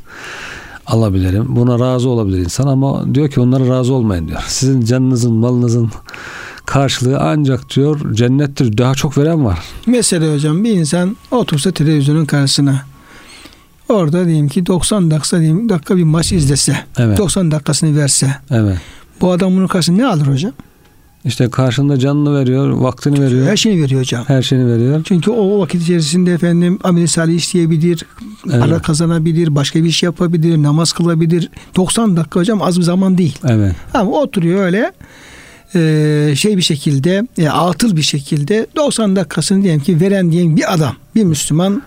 [0.85, 1.45] alabilirim.
[1.55, 4.43] Buna razı olabilir insan ama diyor ki onlara razı olmayın diyor.
[4.47, 5.91] Sizin canınızın, malınızın
[6.65, 8.77] karşılığı ancak diyor cennettir.
[8.77, 9.59] Daha çok veren var.
[9.85, 12.81] Mesela hocam bir insan otursa televizyonun karşısına
[13.89, 16.77] orada diyeyim ki 90 dakika diyeyim dakika bir maç izlese.
[16.97, 17.17] Evet.
[17.17, 18.35] 90 dakikasını verse.
[18.51, 18.77] Evet.
[19.21, 20.53] Bu adam bunun karşısında ne alır hocam?
[21.25, 23.47] İşte karşında canını veriyor, vaktini veriyor.
[23.47, 24.23] Her şeyini veriyor hocam.
[24.27, 25.01] Her şeyini veriyor.
[25.03, 28.05] Çünkü o vakit içerisinde efendim amel salih isteyebilir,
[28.49, 28.59] evet.
[28.59, 31.49] para kazanabilir, başka bir şey yapabilir, namaz kılabilir.
[31.75, 33.37] 90 dakika hocam az bir zaman değil.
[33.47, 33.75] Evet.
[33.93, 34.91] Ama oturuyor öyle
[35.75, 40.73] e, şey bir şekilde, e, atıl bir şekilde 90 dakikasını diyelim ki veren diyelim bir
[40.73, 41.83] adam, bir Müslüman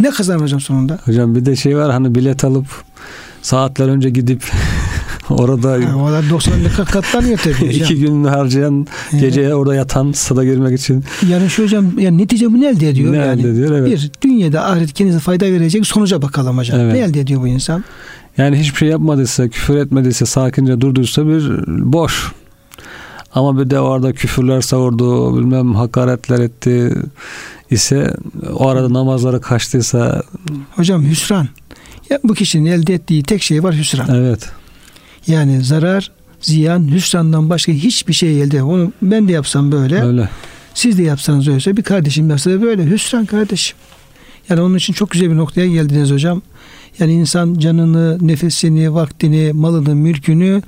[0.00, 0.98] ne kazanır hocam sonunda?
[1.04, 2.66] Hocam bir de şey var hani bilet alıp
[3.42, 4.42] saatler önce gidip
[5.30, 7.70] Orada orada 90 dakika katlanıyor tabii hocam.
[7.70, 9.20] İki gün harcayan evet.
[9.20, 11.04] geceye orada yatan stada girmek için.
[11.28, 13.12] Yani şu hocam yani netice bu ne elde ediyor?
[13.12, 13.40] Ne yani?
[13.40, 13.88] elde ediyor evet.
[13.88, 16.80] Bir dünyada ahiret kendinize fayda verecek sonuca bakalım hocam.
[16.80, 16.92] Evet.
[16.92, 17.84] Ne elde ediyor bu insan?
[18.38, 21.50] Yani hiçbir şey yapmadıysa, küfür etmediyse, sakince durduysa bir
[21.92, 22.32] boş.
[23.34, 26.94] Ama bir de orada küfürler savurdu, bilmem hakaretler etti
[27.70, 28.14] ise
[28.52, 30.22] o arada namazları kaçtıysa
[30.70, 31.48] hocam hüsran.
[32.10, 34.14] Ya bu kişinin elde ettiği tek şey var hüsran.
[34.14, 34.48] Evet.
[35.28, 36.10] Yani zarar,
[36.40, 38.62] ziyan, hüsrandan başka hiçbir şey elde.
[38.62, 40.02] Onu ben de yapsam böyle.
[40.02, 40.28] Öyle.
[40.74, 42.90] Siz de yapsanız öyleyse bir kardeşim yapsa da böyle.
[42.90, 43.76] Hüsran kardeşim.
[44.48, 46.42] Yani onun için çok güzel bir noktaya geldiniz hocam.
[46.98, 50.62] Yani insan canını, nefesini, vaktini, malını, mülkünü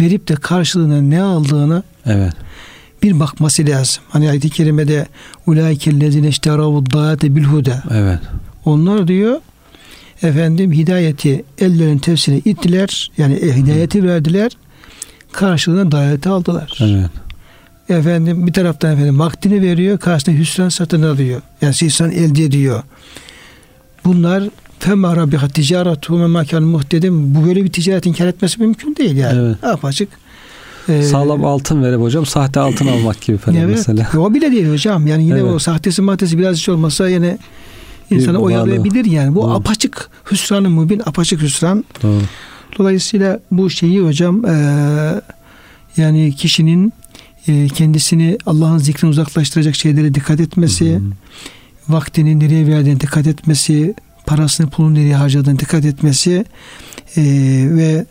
[0.00, 2.32] verip de karşılığına ne aldığını evet.
[3.02, 4.02] bir bakması lazım.
[4.08, 5.06] Hani ayet-i kerimede
[5.46, 7.82] ulaikellezine işteravu dâate bilhuda.
[7.90, 8.18] Evet.
[8.64, 9.40] Onlar diyor
[10.22, 13.10] efendim hidayeti ellerin tefsirine ittiler.
[13.18, 14.56] Yani e, hidayeti verdiler.
[15.32, 16.78] Karşılığında dayaneti aldılar.
[16.80, 17.10] Evet.
[17.88, 19.98] Efendim bir taraftan efendim vaktini veriyor.
[19.98, 21.42] Karşısında hüsran satın alıyor.
[21.62, 22.82] Yani hüsran elde ediyor.
[24.04, 24.44] Bunlar
[24.78, 27.34] fema rabbiha ticaretu ve makan muhtedim.
[27.34, 29.38] Bu böyle bir ticaretin kar etmesi mümkün değil yani.
[29.40, 29.64] Evet.
[29.64, 30.08] Apaçık.
[30.88, 33.76] Ee, Sağlam altın verip hocam sahte altın almak gibi falan evet.
[33.76, 34.08] mesela.
[34.18, 35.06] O bile değil hocam.
[35.06, 35.52] Yani yine evet.
[35.52, 37.38] o sahtesi maddesi biraz hiç olmasa yine
[38.10, 39.34] insanı oyalayabilir yani.
[39.34, 39.50] Bu Doğru.
[39.50, 41.84] apaçık hüsranı mübin apaçık hüsran.
[42.02, 42.20] Doğru.
[42.78, 44.54] Dolayısıyla bu şeyi hocam e,
[45.96, 46.92] yani kişinin
[47.48, 51.00] e, kendisini Allah'ın zikrini uzaklaştıracak şeylere dikkat etmesi, hı
[51.92, 53.94] vaktini nereye verdiğine dikkat etmesi,
[54.26, 56.44] parasını pulunu nereye harcadığına dikkat etmesi
[57.16, 57.22] e,
[57.70, 58.06] ve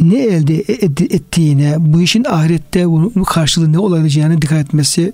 [0.00, 0.54] ne elde
[1.00, 5.12] ettiğine, bu işin ahirette bunun karşılığı ne olacağını dikkat etmesi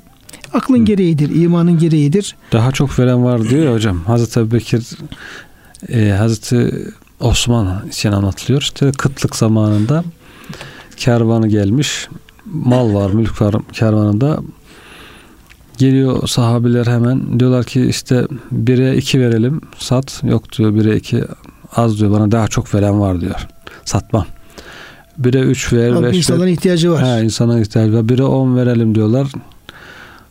[0.54, 2.36] Aklın gereğidir, imanın gereğidir.
[2.52, 4.00] Daha çok veren var diyor ya hocam.
[4.06, 4.88] Hazreti Ebu Bekir
[5.88, 6.84] e, Hazreti
[7.20, 8.62] Osman için anlatılıyor.
[8.62, 10.04] İşte kıtlık zamanında
[10.96, 12.08] kervanı gelmiş.
[12.46, 14.40] Mal var, mülk var kervanında.
[15.78, 20.22] Geliyor sahabiler hemen diyorlar ki işte bire iki verelim sat.
[20.24, 21.24] Yok diyor bire iki
[21.76, 23.48] az diyor bana daha çok veren var diyor.
[23.84, 24.26] Satmam.
[25.18, 26.52] Bire üç ver, Abi insanların ver.
[26.52, 27.04] ihtiyacı var.
[27.06, 28.08] He, insanın ihtiyacı var.
[28.08, 29.26] Bire on verelim diyorlar.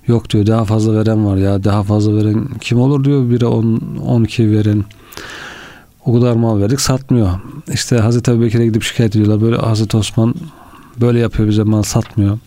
[0.09, 3.81] Yok diyor daha fazla veren var ya daha fazla veren kim olur diyor biri 10
[4.05, 4.83] 12 veren
[6.05, 7.29] o kadar mal verdik satmıyor.
[7.73, 9.41] İşte Hazreti Ebu Bekir'e gidip şikayet ediyorlar.
[9.41, 10.35] Böyle Hazreti Osman
[11.01, 12.39] böyle yapıyor bize mal satmıyor.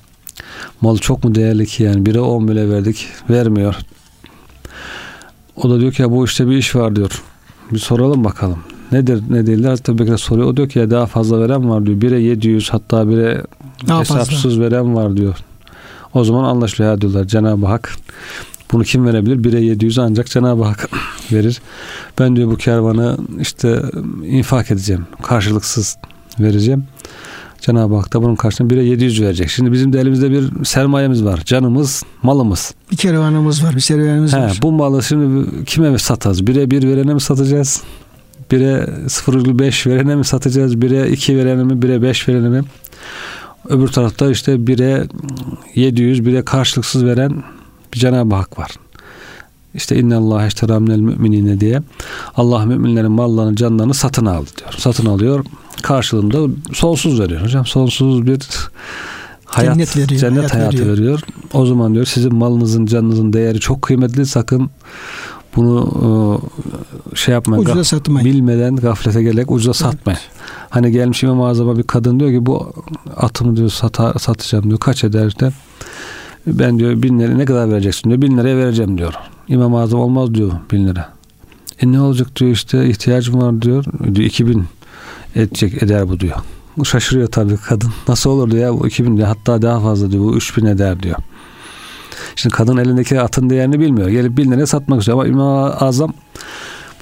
[0.80, 3.76] Mal çok mu değerli ki yani bire 10 bile verdik vermiyor.
[5.56, 7.22] O da diyor ki ya bu işte bir iş var diyor.
[7.72, 8.58] Bir soralım bakalım.
[8.92, 10.48] Nedir ne değildir Hazreti Bekir'e soruyor.
[10.48, 12.00] O diyor ki ya daha fazla veren var diyor.
[12.00, 13.42] Bire 700 hatta bire
[13.88, 14.60] daha hesapsız fazla.
[14.60, 15.36] veren var diyor.
[16.14, 17.96] O zaman anlaşılıyor ya diyorlar Cenab-ı Hak
[18.72, 19.44] bunu kim verebilir?
[19.44, 20.88] Bire 700 ancak Cenab-ı Hak
[21.32, 21.60] verir.
[22.18, 23.82] Ben diyor bu kervanı işte
[24.24, 25.06] infak edeceğim.
[25.22, 25.96] Karşılıksız
[26.40, 26.84] vereceğim.
[27.60, 29.50] Cenab-ı Hak da bunun karşılığında bire 700 verecek.
[29.50, 31.42] Şimdi bizim de elimizde bir sermayemiz var.
[31.44, 32.74] Canımız, malımız.
[32.90, 34.58] Bir kervanımız var, bir sermayemiz He, var.
[34.62, 36.46] Bu malı şimdi kime mi satacağız?
[36.46, 37.82] Bire bir verene mi satacağız?
[38.50, 40.82] Bire 0,5 verene mi satacağız?
[40.82, 41.82] Bire 2 verene mi?
[41.82, 42.62] Bire 5 verene mi?
[43.68, 45.06] Öbür tarafta işte bire
[45.74, 47.42] 700 bire karşılıksız veren
[47.94, 48.70] bir Cenab-ı Hak var.
[49.74, 51.82] İşte inna Allah iştera minel müminine diye
[52.36, 54.72] Allah müminlerin mallarını canlarını satın aldı diyor.
[54.78, 55.44] Satın alıyor.
[55.82, 57.66] Karşılığında sonsuz veriyor hocam.
[57.66, 58.38] Sonsuz bir
[59.44, 60.96] hayat, cennet, veriyor, cennet hayat hayatı veriyor.
[60.96, 61.20] veriyor.
[61.52, 64.70] O zaman diyor sizin malınızın canınızın değeri çok kıymetli sakın
[65.56, 65.90] bunu
[67.12, 67.62] e, şey yapmayın.
[67.62, 68.24] Ucuza satmayın.
[68.24, 69.76] Bilmeden gaflete gelerek ucuza evet.
[69.76, 70.20] satmayın.
[70.70, 72.72] Hani gelmiş İmam Azam'a bir kadın diyor ki bu
[73.16, 74.78] atımı diyor sata, satacağım diyor.
[74.78, 75.52] Kaç eder işte.
[76.46, 78.22] Ben diyor bin lira ne kadar vereceksin diyor.
[78.22, 79.14] Bin liraya vereceğim diyor.
[79.48, 81.08] İmam Azam olmaz diyor bin lira.
[81.80, 83.84] E ne olacak diyor işte ihtiyacım var diyor.
[84.14, 84.64] diyor 2000
[85.36, 86.36] edecek eder bu diyor.
[86.84, 87.90] Şaşırıyor tabii kadın.
[88.08, 89.28] Nasıl olur diyor ya bu 2000 diyor.
[89.28, 90.24] Hatta daha fazla diyor.
[90.24, 91.16] Bu 3000 eder diyor.
[92.36, 94.08] Şimdi kadın elindeki atın değerini bilmiyor.
[94.08, 95.18] Gelip liraya satmak istiyor.
[95.18, 96.12] Ama İmam Azam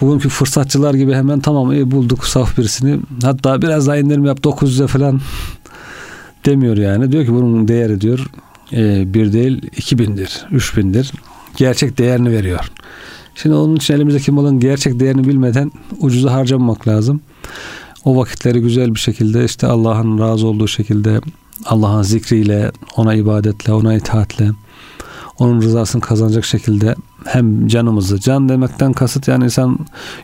[0.01, 2.99] bugünkü fırsatçılar gibi hemen tamam iyi bulduk saf birisini.
[3.23, 5.21] Hatta biraz daha indirim yap 900'e falan
[6.47, 7.13] demiyor yani.
[7.13, 8.27] Diyor ki bunun değeri diyor
[8.73, 11.13] e, bir değil 2000'dir, 3000'dir.
[11.57, 12.71] Gerçek değerini veriyor.
[13.35, 17.21] Şimdi onun için elimizdeki malın gerçek değerini bilmeden ucuza harcamamak lazım.
[18.05, 21.21] O vakitleri güzel bir şekilde işte Allah'ın razı olduğu şekilde
[21.67, 24.51] Allah'ın zikriyle, ona ibadetle, ona itaatle,
[25.41, 29.79] onun rızasını kazanacak şekilde hem canımızı, can demekten kasıt yani insan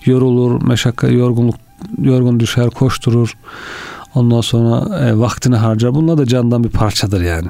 [0.04, 1.54] yorulur, meşakka, yorgunluk,
[2.02, 3.36] yorgun düşer, koşturur.
[4.14, 5.94] Ondan sonra e, vaktini harcar.
[5.94, 7.48] Bunlar da candan bir parçadır yani.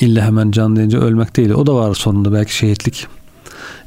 [0.00, 1.50] İlla hemen can deyince ölmek değil.
[1.50, 3.06] O da var sonunda belki şehitlik.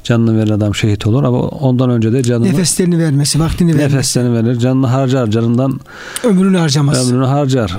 [0.04, 3.94] Canını veren adam şehit olur ama ondan önce de canını nefeslerini vermesi, vaktini vermesi.
[3.94, 5.80] Nefeslerini verir, canını harcar, canından
[6.24, 7.12] ömrünü harcamaz.
[7.12, 7.76] Ömrünü harcar,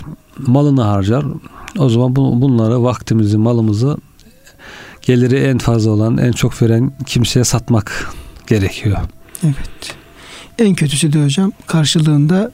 [0.47, 1.25] malını harcar.
[1.79, 3.97] O zaman bu, bunları vaktimizi, malımızı
[5.03, 8.13] geliri en fazla olan, en çok veren kimseye satmak
[8.47, 8.97] gerekiyor.
[9.43, 9.95] Evet.
[10.59, 12.51] En kötüsü de hocam karşılığında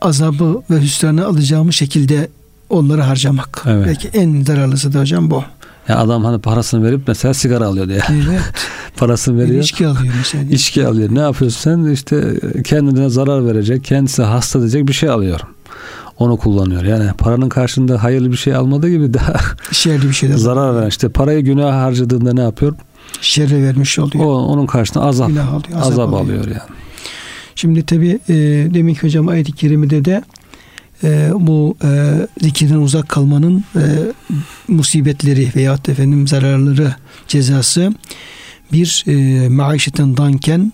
[0.00, 2.28] azabı ve hüsranı alacağımız şekilde
[2.70, 3.62] onları harcamak.
[3.66, 3.86] Evet.
[3.86, 5.44] Belki en zararlısı da hocam bu.
[5.88, 8.00] Ya adam hani parasını verip mesela sigara alıyor diye.
[8.10, 8.40] Evet.
[8.96, 9.62] parasını veriyor.
[9.62, 10.44] İçki alıyor mesela.
[10.50, 11.14] İçki alıyor.
[11.14, 11.92] Ne yapıyorsun sen?
[11.92, 15.40] İşte kendine zarar verecek, kendisi hasta edecek bir şey alıyor.
[16.18, 16.84] Onu kullanıyor.
[16.84, 19.34] Yani paranın karşında hayırlı bir şey almadığı gibi daha
[19.72, 20.88] şerli bir şey de zarar veren.
[20.88, 22.74] İşte parayı günah harcadığında ne yapıyor?
[23.20, 24.24] Şerre vermiş oluyor.
[24.24, 26.20] O, onun karşısında azap, alıyor, azap, azap alıyor.
[26.20, 26.78] alıyor yani.
[27.54, 28.34] Şimdi tabi e,
[28.74, 30.22] demin ki hocam ayet-i kerimede de
[31.04, 33.82] e, bu e, zikirden uzak kalmanın e,
[34.68, 36.94] musibetleri veya efendim zararları
[37.28, 37.92] cezası
[38.72, 40.72] bir e, maişetten danken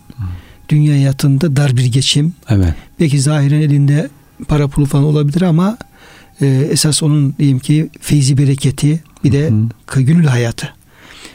[0.69, 2.35] dünya hayatında dar bir geçim.
[2.49, 2.75] Evet.
[3.01, 4.09] Belki zahiren elinde
[4.49, 5.79] para pulu falan olabilir ama
[6.41, 9.53] e, esas onun diyeyim ki feyzi bereketi bir de
[9.87, 10.69] hı gönül hayatı.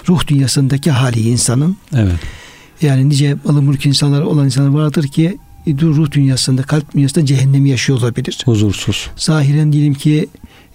[0.10, 1.78] Ruh dünyasındaki hali insanın.
[1.96, 2.20] Evet.
[2.82, 8.00] Yani nice malı mülk insanlar olan insanlar vardır ki ruh dünyasında, kalp dünyasında cehennem yaşıyor
[8.00, 8.38] olabilir.
[8.46, 9.10] Huzursuz.
[9.18, 10.28] Zahiren diyelim ki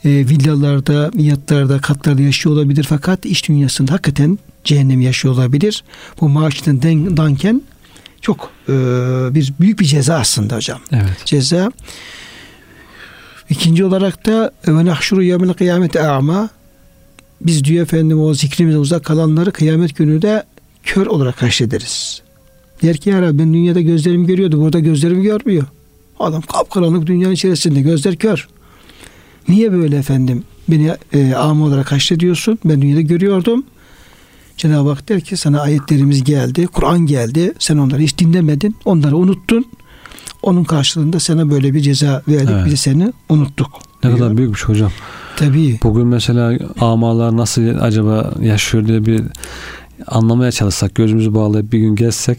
[0.05, 5.85] e, villalarda, yatlarda, katlarda yaşıyor olabilir fakat iş dünyasında hakikaten cehennem yaşıyor olabilir.
[6.21, 6.83] Bu maaştan
[7.17, 7.63] danken
[8.21, 8.73] çok e,
[9.35, 10.81] bir büyük bir ceza aslında hocam.
[10.93, 11.17] Evet.
[11.25, 11.73] Ceza.
[13.51, 16.49] İkinci olarak da ve nahşuru yevmel kıyameti a'ma
[17.41, 20.45] biz diyor efendim o zikrimizden uzak kalanları kıyamet günü de
[20.83, 22.23] kör olarak haşrederiz.
[22.83, 25.65] Der ki ya Rabbi ben dünyada gözlerimi görüyordum burada gözlerim görmüyor.
[26.21, 28.49] Adam kapkaranlık dünyanın içerisinde gözler kör.
[29.49, 32.59] Niye böyle efendim beni e, ama olarak haşrediyorsun?
[32.65, 33.65] Ben dünyada görüyordum.
[34.57, 37.53] Cenab-ı Hak der ki sana ayetlerimiz geldi, Kur'an geldi.
[37.59, 39.67] Sen onları hiç dinlemedin, onları unuttun.
[40.45, 42.51] Onun karşılığında sana böyle bir ceza verdik.
[42.53, 42.67] Evet.
[42.67, 43.69] Biz seni unuttuk.
[44.05, 44.19] Ne diyor.
[44.19, 44.91] kadar büyükmüş hocam.
[45.37, 45.79] Tabii.
[45.83, 49.23] Bugün mesela amalar nasıl acaba yaşıyor diye bir
[50.07, 52.39] anlamaya çalışsak, gözümüzü bağlayıp bir gün gezsek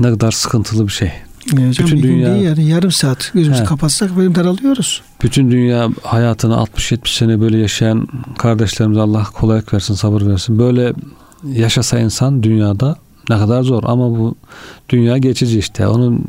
[0.00, 1.12] ne kadar sıkıntılı bir şey.
[1.52, 3.66] Ya hocam, bütün bir dünya değil yani yarım saat gözümüzü he.
[3.66, 5.02] kapatsak böyle daralıyoruz.
[5.22, 10.58] Bütün dünya hayatını 60-70 sene böyle yaşayan kardeşlerimize Allah kolaylık versin, sabır versin.
[10.58, 10.92] Böyle
[11.52, 12.96] yaşasa insan dünyada
[13.30, 14.34] ne kadar zor ama bu
[14.88, 15.86] dünya geçici işte.
[15.86, 16.24] Onun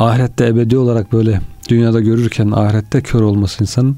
[0.00, 3.96] ahirette ebedi olarak böyle dünyada görürken ahirette kör olması insanın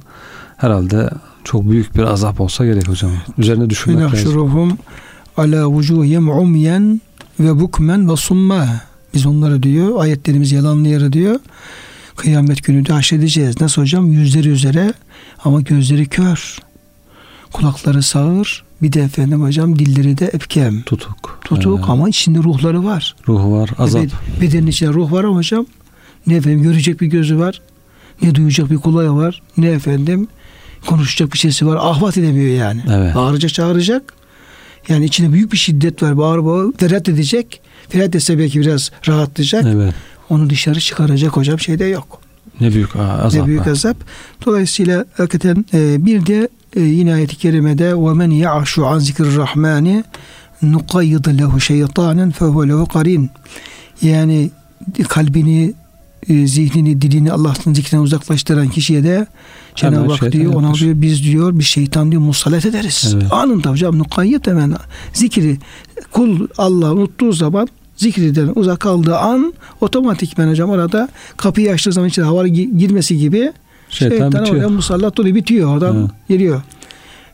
[0.56, 1.10] herhalde
[1.44, 3.10] çok büyük bir azap olsa gerek hocam.
[3.38, 4.78] Üzerine düşünmek lazım.
[5.36, 7.00] ala vucuhim umyen
[7.40, 8.66] ve bukmen ve summa.
[9.14, 11.40] Biz onları diyor ayetlerimizi yalanlayarak diyor.
[12.16, 13.60] Kıyamet günü de haşredeceğiz.
[13.60, 14.12] Nasıl hocam?
[14.12, 14.94] Yüzleri üzere
[15.44, 16.58] ama gözleri kör.
[17.52, 18.64] Kulakları sağır.
[18.82, 20.82] Bir de efendim hocam dilleri de epkem.
[20.82, 21.40] Tutuk.
[21.44, 23.16] Tutuk ee, ama içinde ruhları var.
[23.28, 23.70] Ruhu var.
[23.78, 24.00] Azap.
[24.00, 25.66] Evet, bedenin içinde ruh var ama hocam
[26.27, 27.61] ne efendim görecek bir gözü var.
[28.21, 29.41] Ne duyacak bir kulağı var.
[29.57, 30.27] Ne efendim
[30.85, 31.77] konuşacak bir sesi var.
[31.81, 32.81] Ahvat edemiyor yani.
[32.91, 33.15] Evet.
[33.15, 34.13] Bağıracak çağıracak.
[34.89, 36.17] Yani içinde büyük bir şiddet var.
[36.17, 37.61] Bağır bağır feryat edecek.
[37.89, 39.65] Feryat etse belki biraz rahatlayacak.
[39.67, 39.93] Evet.
[40.29, 42.21] Onu dışarı çıkaracak hocam şeyde yok.
[42.61, 43.33] Ne büyük azap.
[43.33, 43.97] Ne büyük azap.
[44.45, 50.03] Dolayısıyla hakikaten e, bir de e, yine ayet-i kerimede وَمَنْ يَعْشُ عَنْ ذِكْرِ الرَّحْمَانِ
[50.63, 53.27] نُقَيِّضْ لَهُ شَيْطَانًا فَهُوَ لَهُ قَرِينَ
[54.01, 54.51] Yani
[55.07, 55.73] kalbini
[56.28, 59.26] e, zihnini, dilini Allah'ın zikrinden uzaklaştıran kişiye de
[59.74, 63.14] Cenab-ı Hak diyor ona diyor biz diyor bir şeytan diyor musallat ederiz.
[63.14, 63.32] Evet.
[63.32, 64.74] Anında hocam mukayyet hemen
[65.12, 65.58] zikri
[66.12, 72.26] kul Allah unuttuğu zaman zikriden uzak kaldığı an otomatikmen hocam orada kapıyı açtığı zaman içeri
[72.26, 73.52] hava girmesi gibi
[73.88, 74.70] şeytan, şeytan bitiyor.
[74.70, 76.10] musallat oluyor bitiyor oradan evet.
[76.28, 76.62] geliyor.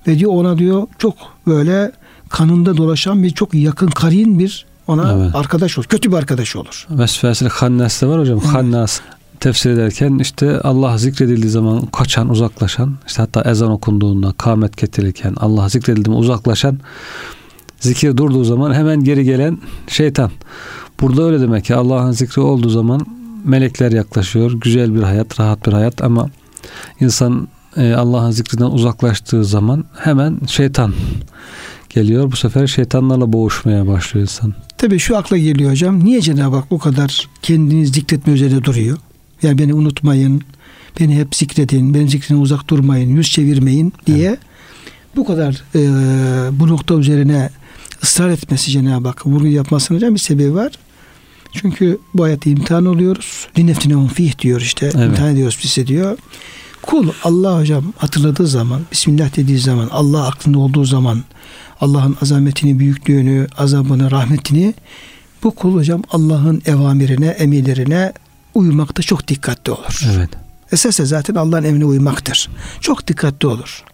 [0.07, 1.15] Ve diyor ona diyor çok
[1.47, 1.93] böyle
[2.29, 5.35] kanında dolaşan bir çok yakın karin bir ona evet.
[5.35, 5.87] arkadaş olur.
[5.87, 6.87] Kötü bir arkadaş olur.
[6.91, 8.39] Vesveseli Hannas da var hocam.
[8.43, 8.55] Evet.
[8.55, 9.01] Hannas
[9.41, 15.69] tefsir ederken işte Allah zikredildiği zaman kaçan, uzaklaşan, işte hatta ezan okunduğunda, kâmet getirirken Allah
[15.69, 16.79] zikredildiğinde uzaklaşan,
[17.81, 20.31] zikir durduğu zaman hemen geri gelen şeytan.
[21.01, 23.07] Burada öyle demek ki Allah'ın zikri olduğu zaman
[23.45, 24.53] melekler yaklaşıyor.
[24.53, 26.31] Güzel bir hayat, rahat bir hayat ama
[27.01, 30.95] insan e, Allah'ın zikrinden uzaklaştığı zaman hemen şeytan
[32.03, 32.33] geliyor.
[32.33, 34.55] Bu sefer şeytanlarla boğuşmaya başlıyor insan.
[34.79, 36.05] Tabii şu akla geliyor hocam.
[36.05, 38.99] Niye Cenab-ı Hak bu kadar kendini zikretme üzerinde duruyor?
[39.43, 40.43] Yani beni unutmayın,
[41.01, 44.39] beni hep zikredin, benim zikrine uzak durmayın, yüz çevirmeyin diye evet.
[45.17, 45.81] bu kadar e,
[46.61, 47.51] bu nokta üzerine
[48.03, 50.73] ısrar etmesi Cenab-ı Hak vurgu yapmasının hocam bir sebebi var.
[51.53, 53.49] Çünkü bu hayatta imtihan oluyoruz.
[53.59, 54.87] Lineftine fih diyor işte.
[54.95, 55.09] Evet.
[55.09, 56.19] İmtihan ediyoruz bize diyor.
[56.83, 61.25] Kul Allah hocam hatırladığı zaman, Bismillah dediği zaman, Allah aklında olduğu zaman,
[61.81, 64.75] Allah'ın azametini, büyüklüğünü, azabını, rahmetini
[65.43, 68.13] bu kul hocam Allah'ın evamirine, emirlerine
[68.55, 70.07] uymakta çok dikkatli olur.
[70.15, 70.31] Evet.
[70.73, 72.49] Esas zaten Allah'ın emrine uymaktır.
[72.81, 73.85] Çok dikkatli olur.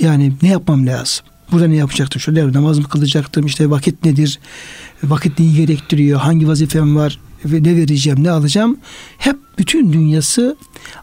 [0.00, 1.26] Yani ne yapmam lazım?
[1.52, 2.20] Burada ne yapacaktım?
[2.20, 3.46] Şöyle namaz mı kılacaktım?
[3.46, 4.38] İşte vakit nedir?
[5.04, 6.20] Vakit neyi gerektiriyor?
[6.20, 7.18] Hangi vazifem var?
[7.44, 8.24] Ve ne vereceğim?
[8.24, 8.76] Ne alacağım?
[9.18, 10.56] Hep bütün dünyası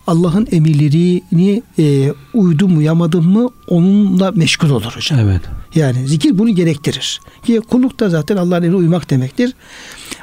[0.07, 5.19] Allah'ın emirlerini e, uydum mu yamadım mı onunla meşgul olur hocam.
[5.19, 5.41] Evet.
[5.75, 7.21] Yani zikir bunu gerektirir.
[7.45, 9.53] Ki kulluk da zaten Allah'ın emrine uymak demektir.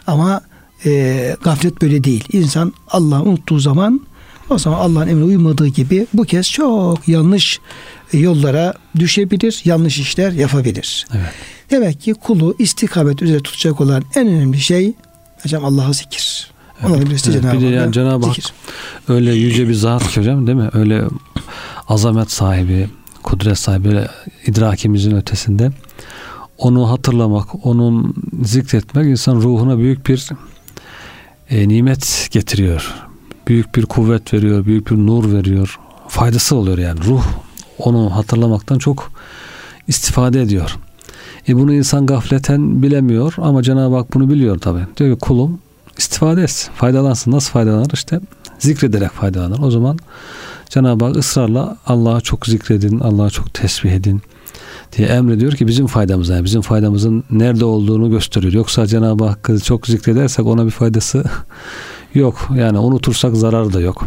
[0.06, 0.40] Ama
[0.84, 2.24] e, gaflet böyle değil.
[2.32, 4.00] İnsan Allah'ı unuttuğu zaman
[4.50, 7.60] o zaman Allah'ın emrine uymadığı gibi bu kez çok yanlış
[8.12, 11.06] yollara düşebilir, yanlış işler yapabilir.
[11.14, 11.32] Evet.
[11.70, 14.92] Demek ki kulu istikamet üzere tutacak olan en önemli şey
[15.42, 16.50] hocam Allah'ı zikir.
[16.80, 16.90] Evet.
[16.90, 17.22] Ona evet.
[17.22, 18.36] Cenab-ı bir de yani Cenab-ı Hak
[19.08, 20.70] öyle yüce bir zat ki hocam değil mi?
[20.72, 21.04] Öyle
[21.88, 22.88] azamet sahibi,
[23.22, 24.00] kudret sahibi,
[24.46, 25.70] idrakimizin ötesinde.
[26.58, 30.28] Onu hatırlamak, onun zikretmek insan ruhuna büyük bir
[31.50, 32.94] e, nimet getiriyor.
[33.48, 35.78] Büyük bir kuvvet veriyor, büyük bir nur veriyor.
[36.08, 37.00] Faydası oluyor yani.
[37.04, 37.24] Ruh
[37.78, 39.12] onu hatırlamaktan çok
[39.88, 40.76] istifade ediyor.
[41.48, 44.80] E bunu insan gafleten bilemiyor ama Cenab-ı Hak bunu biliyor tabi.
[44.96, 45.58] Diyor ki kulum
[45.98, 47.30] istifade etsin, faydalansın.
[47.30, 47.90] Nasıl faydalanır?
[47.92, 48.20] İşte
[48.60, 49.58] zikrederek faydalanır.
[49.62, 49.98] O zaman
[50.68, 54.22] Cenab-ı Hak ısrarla Allah'a çok zikredin, Allah'a çok tesbih edin
[54.96, 58.52] diye emrediyor ki bizim faydamıza, yani bizim faydamızın nerede olduğunu gösteriyor.
[58.52, 61.24] Yoksa Cenab-ı Hakk'ı çok zikredersek ona bir faydası
[62.14, 62.48] yok.
[62.56, 64.04] Yani unutursak zarar da yok.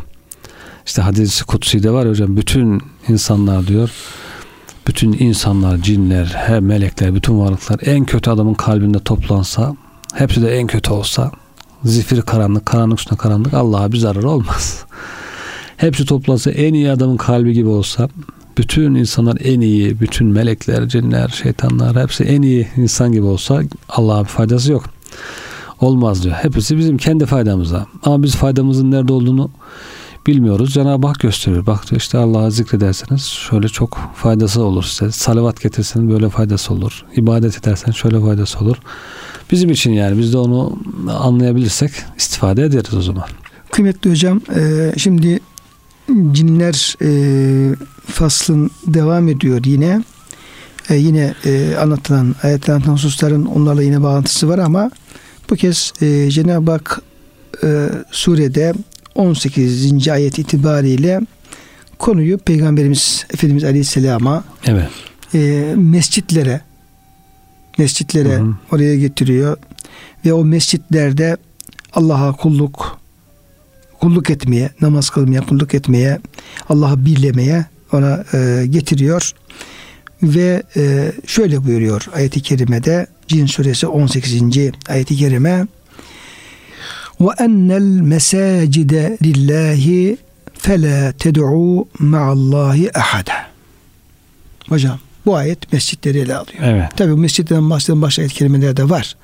[0.86, 2.38] İşte hadis-i kutsi de var hocam.
[2.38, 3.90] Bütün insanlar diyor
[4.88, 9.76] bütün insanlar, cinler, her melekler, bütün varlıklar en kötü adamın kalbinde toplansa,
[10.14, 11.32] hepsi de en kötü olsa,
[11.86, 14.86] zifir karanlık, karanlık üstüne karanlık Allah'a bir zarar olmaz.
[15.78, 18.10] Hepsi toplansa en iyi adamın kalbi gibi olsa,
[18.58, 24.24] bütün insanlar en iyi, bütün melekler, cinler, şeytanlar hepsi en iyi insan gibi olsa Allah'a
[24.24, 24.84] bir faydası yok.
[25.82, 26.36] Olmaz diyor.
[26.36, 27.88] Hepsi bizim kendi faydamıza.
[28.04, 29.52] Ama biz faydamızın nerede olduğunu
[30.28, 30.74] bilmiyoruz.
[30.74, 31.66] Cenab-ı Hak gösteriyor.
[31.66, 35.12] Bak diyor işte Allah'ı zikrederseniz şöyle çok faydası olur size.
[35.12, 37.06] Salavat getirseniz böyle faydası olur.
[37.16, 38.78] İbadet edersen şöyle faydası olur.
[39.52, 40.80] Bizim için yani biz de onu
[41.10, 43.26] anlayabilirsek istifade ederiz o zaman.
[43.72, 45.40] Kıymetli hocam e, şimdi
[46.32, 47.10] cinler e,
[48.06, 50.04] faslın devam ediyor yine.
[50.90, 54.92] E, yine e, anlatılan ayetlerin hususların onlarla yine bağlantısı var ama
[55.50, 57.02] bu kez e, Cenab-ı Hak
[57.64, 58.74] e, surede
[59.16, 60.08] 18.
[60.08, 61.22] ayet itibariyle
[62.00, 64.90] konuyu Peygamberimiz Efendimiz Aleyhisselam'a evet.
[65.34, 66.62] e, mescitlere
[67.78, 68.54] mescitlere hı hı.
[68.72, 69.58] oraya getiriyor
[70.26, 71.38] ve o mescitlerde
[71.94, 73.04] Allah'a kulluk
[74.04, 76.20] kulluk etmeye, namaz kılmaya, kulluk etmeye,
[76.70, 79.32] Allah'ı birlemeye ona e, getiriyor.
[80.24, 84.42] Ve e, şöyle buyuruyor ayeti kerimede Cin suresi 18.
[84.90, 85.68] ayeti kerime
[87.22, 90.18] ve ennel mesacide lillahi
[90.54, 93.34] fela ted'u ma'allahi ahada.
[94.70, 96.60] Hocam bu ayet mescitleri ele alıyor.
[96.64, 96.98] Evet.
[96.98, 99.16] Tabi mescitten bahseden başka ayet kelimeler de var.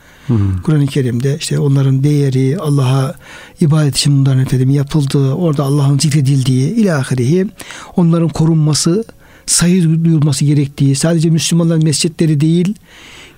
[0.63, 3.15] Kur'an-ı Kerim'de işte onların değeri, Allah'a
[3.61, 7.47] ibadet için bunların efendim yapıldığı, orada Allah'ın zikredildiği ilahirihi,
[7.95, 9.03] onların korunması,
[9.45, 12.73] sayı duyulması gerektiği, sadece Müslümanların mescitleri değil,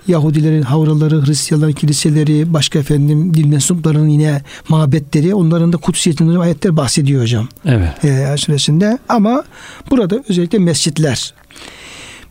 [0.08, 7.22] Yahudilerin havraları, Hristiyanların kiliseleri, başka efendim din mensuplarının yine mabetleri onların da kutsiyetinden ayetler bahsediyor
[7.22, 7.48] hocam.
[7.64, 8.04] Evet.
[8.04, 9.44] E, suresinde ama
[9.90, 11.34] burada özellikle mescitler.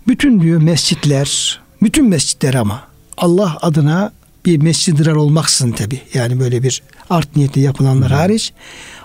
[0.07, 2.83] Bütün diyor mescitler, bütün mescitler ama
[3.17, 4.11] Allah adına
[4.45, 6.01] bir mescid olmaksın tabi.
[6.13, 8.53] Yani böyle bir art niyetle yapılanlar hariç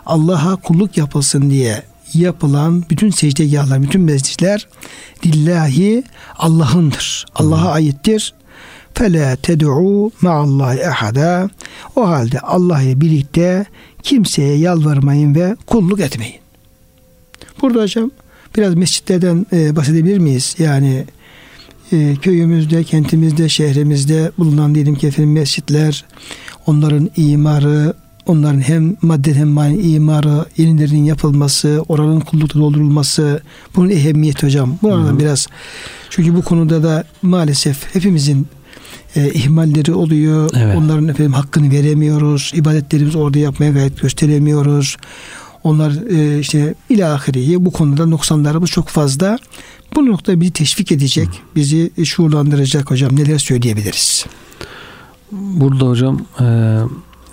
[0.07, 1.83] Allah'a kulluk yapılsın diye
[2.15, 4.69] yapılan bütün secdegahlar, bütün mescitler
[5.27, 6.03] lillahi
[6.39, 7.27] Allah'ındır.
[7.35, 8.35] Allah'a aittir.
[8.95, 11.51] Fela ted'u ma'allahi ahada.
[11.97, 13.67] O halde Allah ile birlikte
[14.03, 16.41] kimseye yalvarmayın ve kulluk etmeyin.
[17.63, 18.11] Burada hocam
[18.57, 20.55] biraz mescitlerden e, bahsedebilir miyiz?
[20.59, 21.05] Yani
[21.93, 26.05] e, köyümüzde, kentimizde, şehrimizde bulunan diyelim ki efendim mescitler,
[26.67, 27.95] onların imarı,
[28.27, 33.41] onların hem madde hem mani imarı, yenilerinin yapılması, oranın kullukta doldurulması,
[33.77, 34.79] bunun ehemmiyeti hocam.
[34.83, 35.47] Buradan biraz
[36.11, 38.47] çünkü bu konuda da maalesef hepimizin
[39.17, 40.51] e, ihmalleri oluyor.
[40.57, 40.77] Evet.
[40.77, 42.53] Onların efendim hakkını veremiyoruz.
[42.55, 44.97] İbadetlerimizi orada yapmaya gayet gösteremiyoruz.
[45.67, 49.39] Onlar e, işte ilahiriyi bu konuda noksanlarımız çok fazla.
[49.95, 53.17] Bu nokta bizi teşvik edecek, bizi şuurlandıracak hocam.
[53.17, 54.27] Neler söyleyebiliriz?
[55.33, 56.47] Burada hocam e,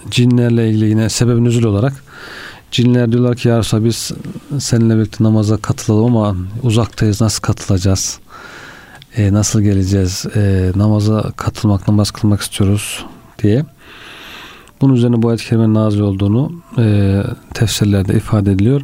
[0.10, 2.04] cinlerle ilgili yine sebep nüzul olarak
[2.72, 4.12] cinler diyorlar ki ya Resulallah biz
[4.60, 8.20] seninle birlikte namaza katılalım ama uzaktayız nasıl katılacağız?
[9.18, 10.26] E, nasıl geleceğiz?
[10.36, 13.06] E, namaza katılmak, namaz kılmak istiyoruz
[13.44, 13.66] diye.
[14.84, 17.24] Bunun üzerine bu ayet-i kerime nazil olduğunu e,
[17.54, 18.82] tefsirlerde ifade ediliyor.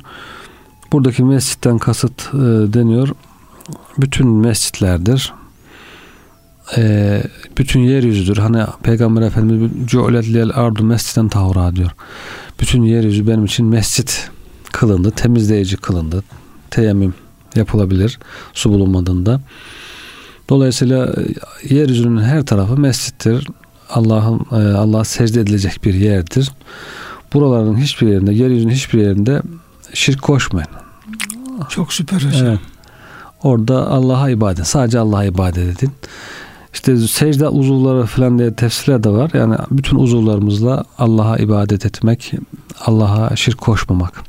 [0.91, 2.37] Buradaki mescitten kasıt e,
[2.73, 3.09] deniyor.
[3.97, 5.33] Bütün mescitlerdir.
[6.77, 7.23] E,
[7.57, 8.37] bütün yeryüzüdür.
[8.37, 11.91] Hani Peygamber Efendimiz Cu'letliyel ardu mesciden tahura diyor.
[12.59, 14.29] Bütün yeryüzü benim için mescit
[14.71, 15.11] kılındı.
[15.11, 16.23] Temizleyici kılındı.
[16.71, 17.13] Teyemmüm
[17.55, 18.19] yapılabilir
[18.53, 19.41] su bulunmadığında.
[20.49, 21.15] Dolayısıyla
[21.69, 23.47] yeryüzünün her tarafı mescittir.
[23.89, 26.51] Allah'ın e, Allah secde edilecek bir yerdir.
[27.33, 29.41] Buraların hiçbir yerinde, yeryüzünün hiçbir yerinde
[29.93, 30.69] şirk koşmayın.
[31.69, 32.47] Çok süper hocam.
[32.47, 32.59] Evet.
[33.43, 35.91] Orada Allah'a ibadet, sadece Allah'a ibadet edin.
[36.73, 39.31] İşte secde uzuvları falan diye tefsirler de var.
[39.33, 42.33] Yani bütün uzuvlarımızla Allah'a ibadet etmek,
[42.85, 44.23] Allah'a şirk koşmamak.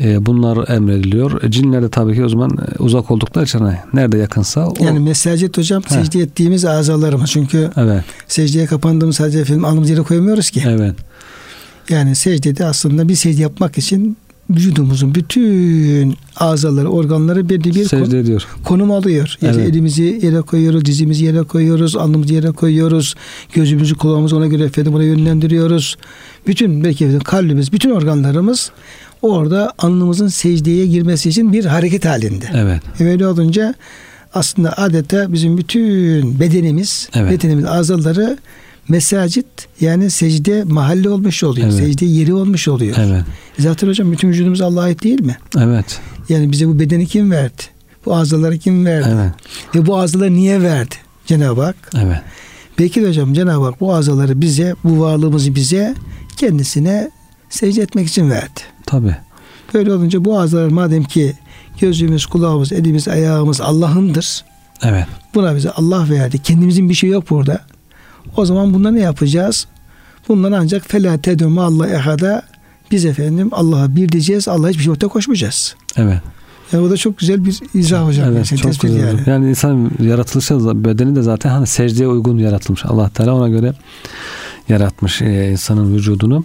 [0.00, 1.42] E, bunlar emrediliyor.
[1.42, 4.74] E, cinler de tabii ki o zaman e, uzak oldukları için hani nerede yakınsa o...
[4.84, 5.94] Yani mesajet hocam He.
[5.94, 7.30] secde ettiğimiz azalarımız.
[7.30, 8.04] Çünkü evet.
[8.28, 10.62] secdeye kapandığımız sadece film alnımızı yere koyamıyoruz ki.
[10.66, 10.94] Evet.
[11.88, 14.16] Yani secdede aslında bir secde yapmak için
[14.50, 18.46] vücudumuzun bütün azaları, organları bir bir Secde ediyor.
[18.64, 19.36] konum alıyor.
[19.42, 19.68] Yani evet.
[19.68, 23.14] elimizi yere koyuyoruz, dizimizi yere koyuyoruz, alnımızı yere koyuyoruz,
[23.52, 25.96] gözümüzü kulağımızı ona göre efendim buna yönlendiriyoruz.
[26.46, 28.70] Bütün belki kalbimiz, bütün organlarımız
[29.22, 32.46] orada alnımızın secdeye girmesi için bir hareket halinde.
[32.54, 32.82] Evet.
[33.00, 33.74] Öyle olunca
[34.34, 37.30] aslında adeta bizim bütün bedenimiz, evet.
[37.30, 38.38] bedenimiz azaları
[38.88, 39.46] mesacit
[39.80, 41.68] yani secde mahalle olmuş oluyor.
[41.68, 41.78] Evet.
[41.78, 42.96] Secde yeri olmuş oluyor.
[42.98, 43.24] Evet.
[43.58, 45.36] Zaten hocam bütün vücudumuz Allah'a ait değil mi?
[45.58, 46.00] Evet.
[46.28, 47.62] Yani bize bu bedeni kim verdi?
[48.06, 49.08] Bu azaları kim verdi?
[49.14, 49.32] Evet.
[49.74, 50.94] Ve bu azaları niye verdi?
[51.26, 51.76] Cenab-ı Hak.
[51.94, 52.20] Evet.
[52.78, 55.94] De hocam Cenab-ı Hak bu azaları bize, bu varlığımızı bize
[56.36, 57.10] kendisine
[57.50, 58.60] secde etmek için verdi.
[58.86, 59.16] Tabi.
[59.74, 61.32] Böyle olunca bu azalar madem ki
[61.80, 64.44] gözümüz, kulağımız, elimiz, ayağımız Allah'ındır.
[64.82, 65.06] Evet.
[65.34, 66.42] Buna bize Allah verdi.
[66.42, 67.60] Kendimizin bir şey yok burada.
[68.36, 69.66] O zaman bunda ne yapacağız?
[70.28, 72.42] Bundan ancak felâ tedûmâ Allah ehada
[72.90, 74.48] biz efendim Allah'a bir diyeceğiz.
[74.48, 75.74] Allah'a hiçbir şey ortaya koşmayacağız.
[75.96, 76.18] Evet.
[76.72, 78.32] Yani o da çok güzel bir izah hocam.
[78.32, 79.06] Evet, yani, çok güzel.
[79.06, 79.20] Yani.
[79.26, 82.84] yani insan yaratılışı bedeni de zaten hani secdeye uygun yaratılmış.
[82.84, 83.72] Allah Teala ona göre
[84.68, 86.44] yaratmış e, insanın vücudunu.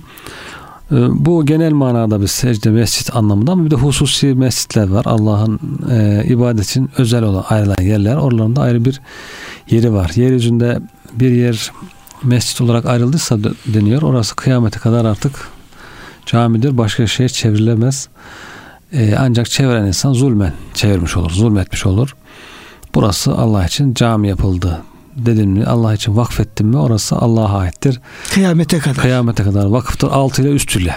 [0.92, 5.06] E, bu genel manada bir secde mescit anlamında ama bir de hususi mescitler var.
[5.06, 5.60] Allah'ın
[5.92, 8.16] e, ibadet için özel olan ayrılan yerler.
[8.16, 9.02] Oralarında ayrı bir
[9.70, 10.12] yeri var.
[10.16, 10.80] Yeryüzünde
[11.14, 11.72] bir yer
[12.24, 14.02] mescit olarak ayrıldıysa deniyor.
[14.02, 15.48] Orası kıyamete kadar artık
[16.26, 16.78] camidir.
[16.78, 18.08] Başka şey çevrilemez.
[18.94, 21.32] Ee, ancak çeviren insan zulmen çevirmiş olur.
[21.32, 22.16] Zulmetmiş olur.
[22.96, 24.82] Burası Allah için cami yapıldı
[25.16, 28.02] dedin mi Allah için vakfettin mi orası Allah'a aittir.
[28.34, 28.98] Kıyamete kadar.
[28.98, 30.96] Kıyamete kadar vakıftır altıyla üstüyle.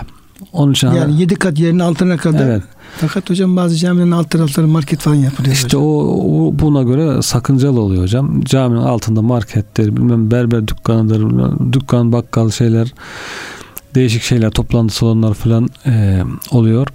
[0.53, 2.47] Onun için yani hani, yedi kat yerin altına kadar.
[2.49, 2.63] Evet.
[2.97, 5.55] Fakat hocam bazı camilerin alt tarafları market falan yapılıyor.
[5.55, 5.83] İşte hocam.
[5.83, 8.41] o, o buna göre sakıncalı oluyor hocam.
[8.45, 11.23] Caminin altında markettir, bilmem berber dükkanıdır,
[11.73, 12.95] dükkan bakkal şeyler,
[13.95, 16.89] değişik şeyler, toplantı salonlar falan e, oluyor.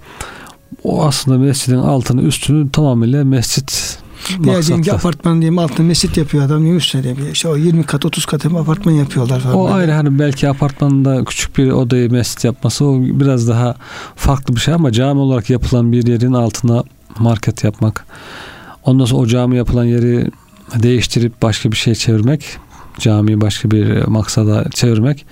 [0.84, 3.98] O aslında mescidin altını üstünü tamamıyla mescit
[4.30, 7.84] veya diyelim ki apartman diyeyim altında mescit yapıyor adam niye üstüne diye işte o 20
[7.84, 9.54] kat 30 kat apartman yapıyorlar falan.
[9.54, 13.76] O ayrı hani belki apartmanda küçük bir odayı mescit yapması o biraz daha
[14.16, 16.84] farklı bir şey ama cami olarak yapılan bir yerin altına
[17.18, 18.06] market yapmak
[18.84, 20.30] ondan sonra o cami yapılan yeri
[20.82, 22.44] değiştirip başka bir şey çevirmek
[22.98, 25.26] camiyi başka bir maksada çevirmek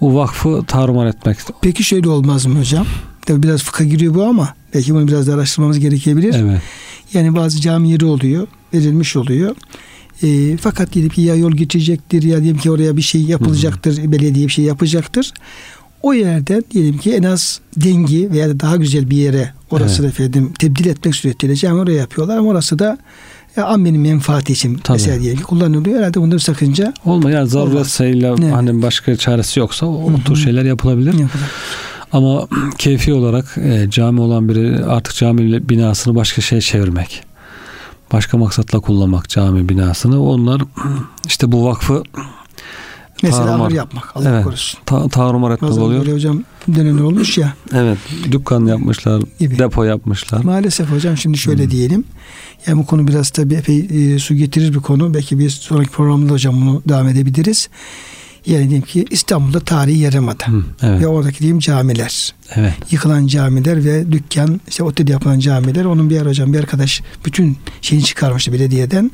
[0.00, 1.38] o vakfı tarumar etmek.
[1.60, 2.86] Peki şöyle olmaz mı hocam?
[3.26, 6.34] Tabii biraz fıkha giriyor bu ama belki bunu biraz da araştırmamız gerekebilir.
[6.34, 6.60] Evet.
[7.14, 9.56] Yani bazı cami yeri oluyor, verilmiş oluyor.
[10.22, 14.12] E, fakat ki ya yol geçecektir ya diyelim ki oraya bir şey yapılacaktır, Hı-hı.
[14.12, 15.32] belediye bir şey yapacaktır.
[16.02, 20.12] O yerden diyelim ki en az dengi veya da daha güzel bir yere orası evet.
[20.12, 22.98] efendim tebdil etmek suretiyle cami oraya yapıyorlar ama orası da
[23.56, 24.94] ya ammenin menfaati için Tabii.
[24.94, 25.98] mesela diyelim ki kullanılıyor.
[25.98, 28.52] Herhalde bunda bir sakınca olma yani zaruret sayıyla evet.
[28.52, 30.24] hani başka çaresi yoksa o Hı-hı.
[30.24, 31.12] tür şeyler yapılabilir.
[31.12, 31.50] Yapılır.
[32.14, 32.48] Ama
[32.78, 37.22] keyfi olarak e, cami olan biri artık cami binasını başka şey çevirmek.
[38.12, 40.22] Başka maksatla kullanmak cami binasını.
[40.22, 40.62] Onlar
[41.26, 42.02] işte bu vakfı
[43.22, 44.16] Mesela tarumar, yapmak.
[44.16, 44.80] Allah evet, korusun.
[44.86, 46.00] Ta, tarumar etmek Bazen oluyor.
[46.00, 46.42] Böyle hocam
[46.74, 47.54] dönemler olmuş ya.
[47.72, 47.98] Evet.
[48.32, 49.22] Dükkan yapmışlar.
[49.38, 49.58] Gibi.
[49.58, 50.44] Depo yapmışlar.
[50.44, 51.70] Maalesef hocam şimdi şöyle hmm.
[51.70, 52.04] diyelim.
[52.66, 55.14] Yani bu konu biraz tabii epey e, su getirir bir konu.
[55.14, 57.68] Belki bir sonraki programda hocam bunu devam edebiliriz.
[58.46, 60.48] Yani diyelim ki İstanbul'da tarihi yarımada.
[60.48, 61.00] Hı, evet.
[61.00, 62.34] Ve oradaki diyeyim camiler.
[62.54, 62.72] Evet.
[62.90, 65.84] Yıkılan camiler ve dükkan, işte otel yapılan camiler.
[65.84, 69.10] Onun bir hocam bir arkadaş bütün şeyini çıkarmıştı belediyeden.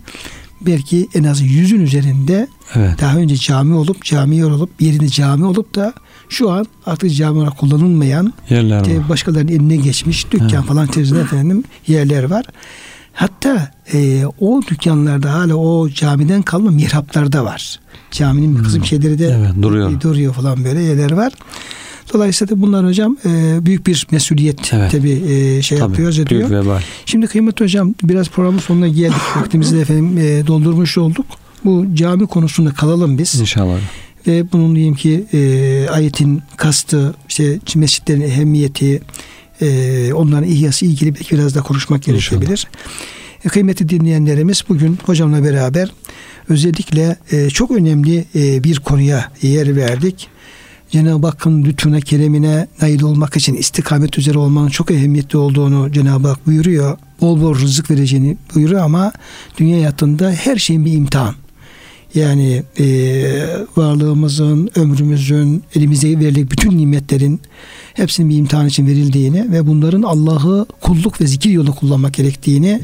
[0.60, 3.00] Belki en az yüzün üzerinde evet.
[3.00, 5.94] daha önce cami olup, cami yer olup, yerinde cami olup da
[6.28, 9.08] şu an artık cami olarak kullanılmayan yerler var.
[9.08, 10.64] başkalarının eline geçmiş dükkan evet.
[10.64, 12.44] falan terzine efendim yerler var.
[13.12, 17.79] Hatta e, o dükkanlarda hala o camiden kalma mihraplarda var.
[18.10, 18.86] Caminin bir kısım hmm.
[18.86, 20.00] şeyleri de evet, duruyor.
[20.00, 21.32] Duruyor falan böyle yerler var.
[22.12, 24.90] Dolayısıyla da bunlar hocam e, büyük bir mesuliyet evet.
[24.92, 26.50] tabii e, şey tabii, yapıyoruz ediyor.
[26.50, 26.80] Vebal.
[27.06, 29.20] Şimdi kıymetli hocam biraz programın sonuna geldik.
[29.36, 31.26] Vaktimizi de efendim e, doldurmuş olduk.
[31.64, 33.40] Bu cami konusunda kalalım biz.
[33.40, 33.78] İnşallah.
[34.26, 39.02] Ve bunun diyeyim ki e, ayetin kastı, işte mescitlerin ehemmiyeti,
[39.60, 42.66] e, onların ihyası ilgili belki biraz da konuşmak gerekebilir.
[43.44, 45.92] E, kıymetli dinleyenlerimiz bugün hocamla beraber
[46.48, 50.28] özellikle e, çok önemli e, bir konuya yer verdik.
[50.90, 56.46] Cenab-ı Hakk'ın lütfuna, keremine nail olmak için istikamet üzere olmanın çok ehemmiyetli olduğunu Cenab-ı Hak
[56.46, 56.98] buyuruyor.
[57.20, 59.12] Bol bol rızık vereceğini buyuruyor ama
[59.58, 61.34] dünya hayatında her şeyin bir imtihan.
[62.14, 62.86] Yani e,
[63.76, 67.40] varlığımızın, ömrümüzün, elimize verilen bütün nimetlerin
[67.94, 72.80] hepsinin bir imtihan için verildiğini ve bunların Allah'ı kulluk ve zikir yolunda kullanmak gerektiğini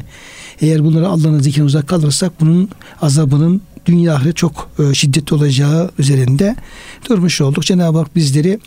[0.61, 2.69] eğer bunları Allah'ın zikrine uzak kalırsak bunun
[3.01, 6.55] azabının dünya ahiret çok e, şiddetli olacağı üzerinde
[7.09, 7.63] durmuş olduk.
[7.63, 8.59] Cenab-ı Hak bizleri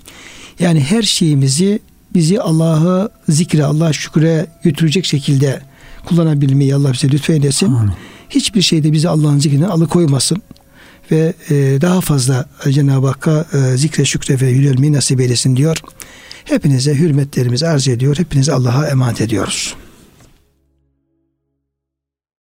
[0.59, 1.81] yani her şeyimizi
[2.15, 5.61] bizi Allah'ı zikre, Allah'a şükre götürecek şekilde
[6.07, 7.67] kullanabilmeyi Allah bize lütfeylesin.
[7.67, 7.93] Amin.
[8.31, 10.43] Hiçbir şeyde bizi Allah'ın zikrinden alıkoymasın
[11.11, 15.77] ve e, daha fazla Cenab-ı Hakk'a e, zikre, şükre ve yönelmeyi nasip eylesin diyor.
[16.45, 18.19] Hepinize hürmetlerimizi arz ediyor.
[18.19, 19.75] Hepinize Allah'a emanet ediyoruz.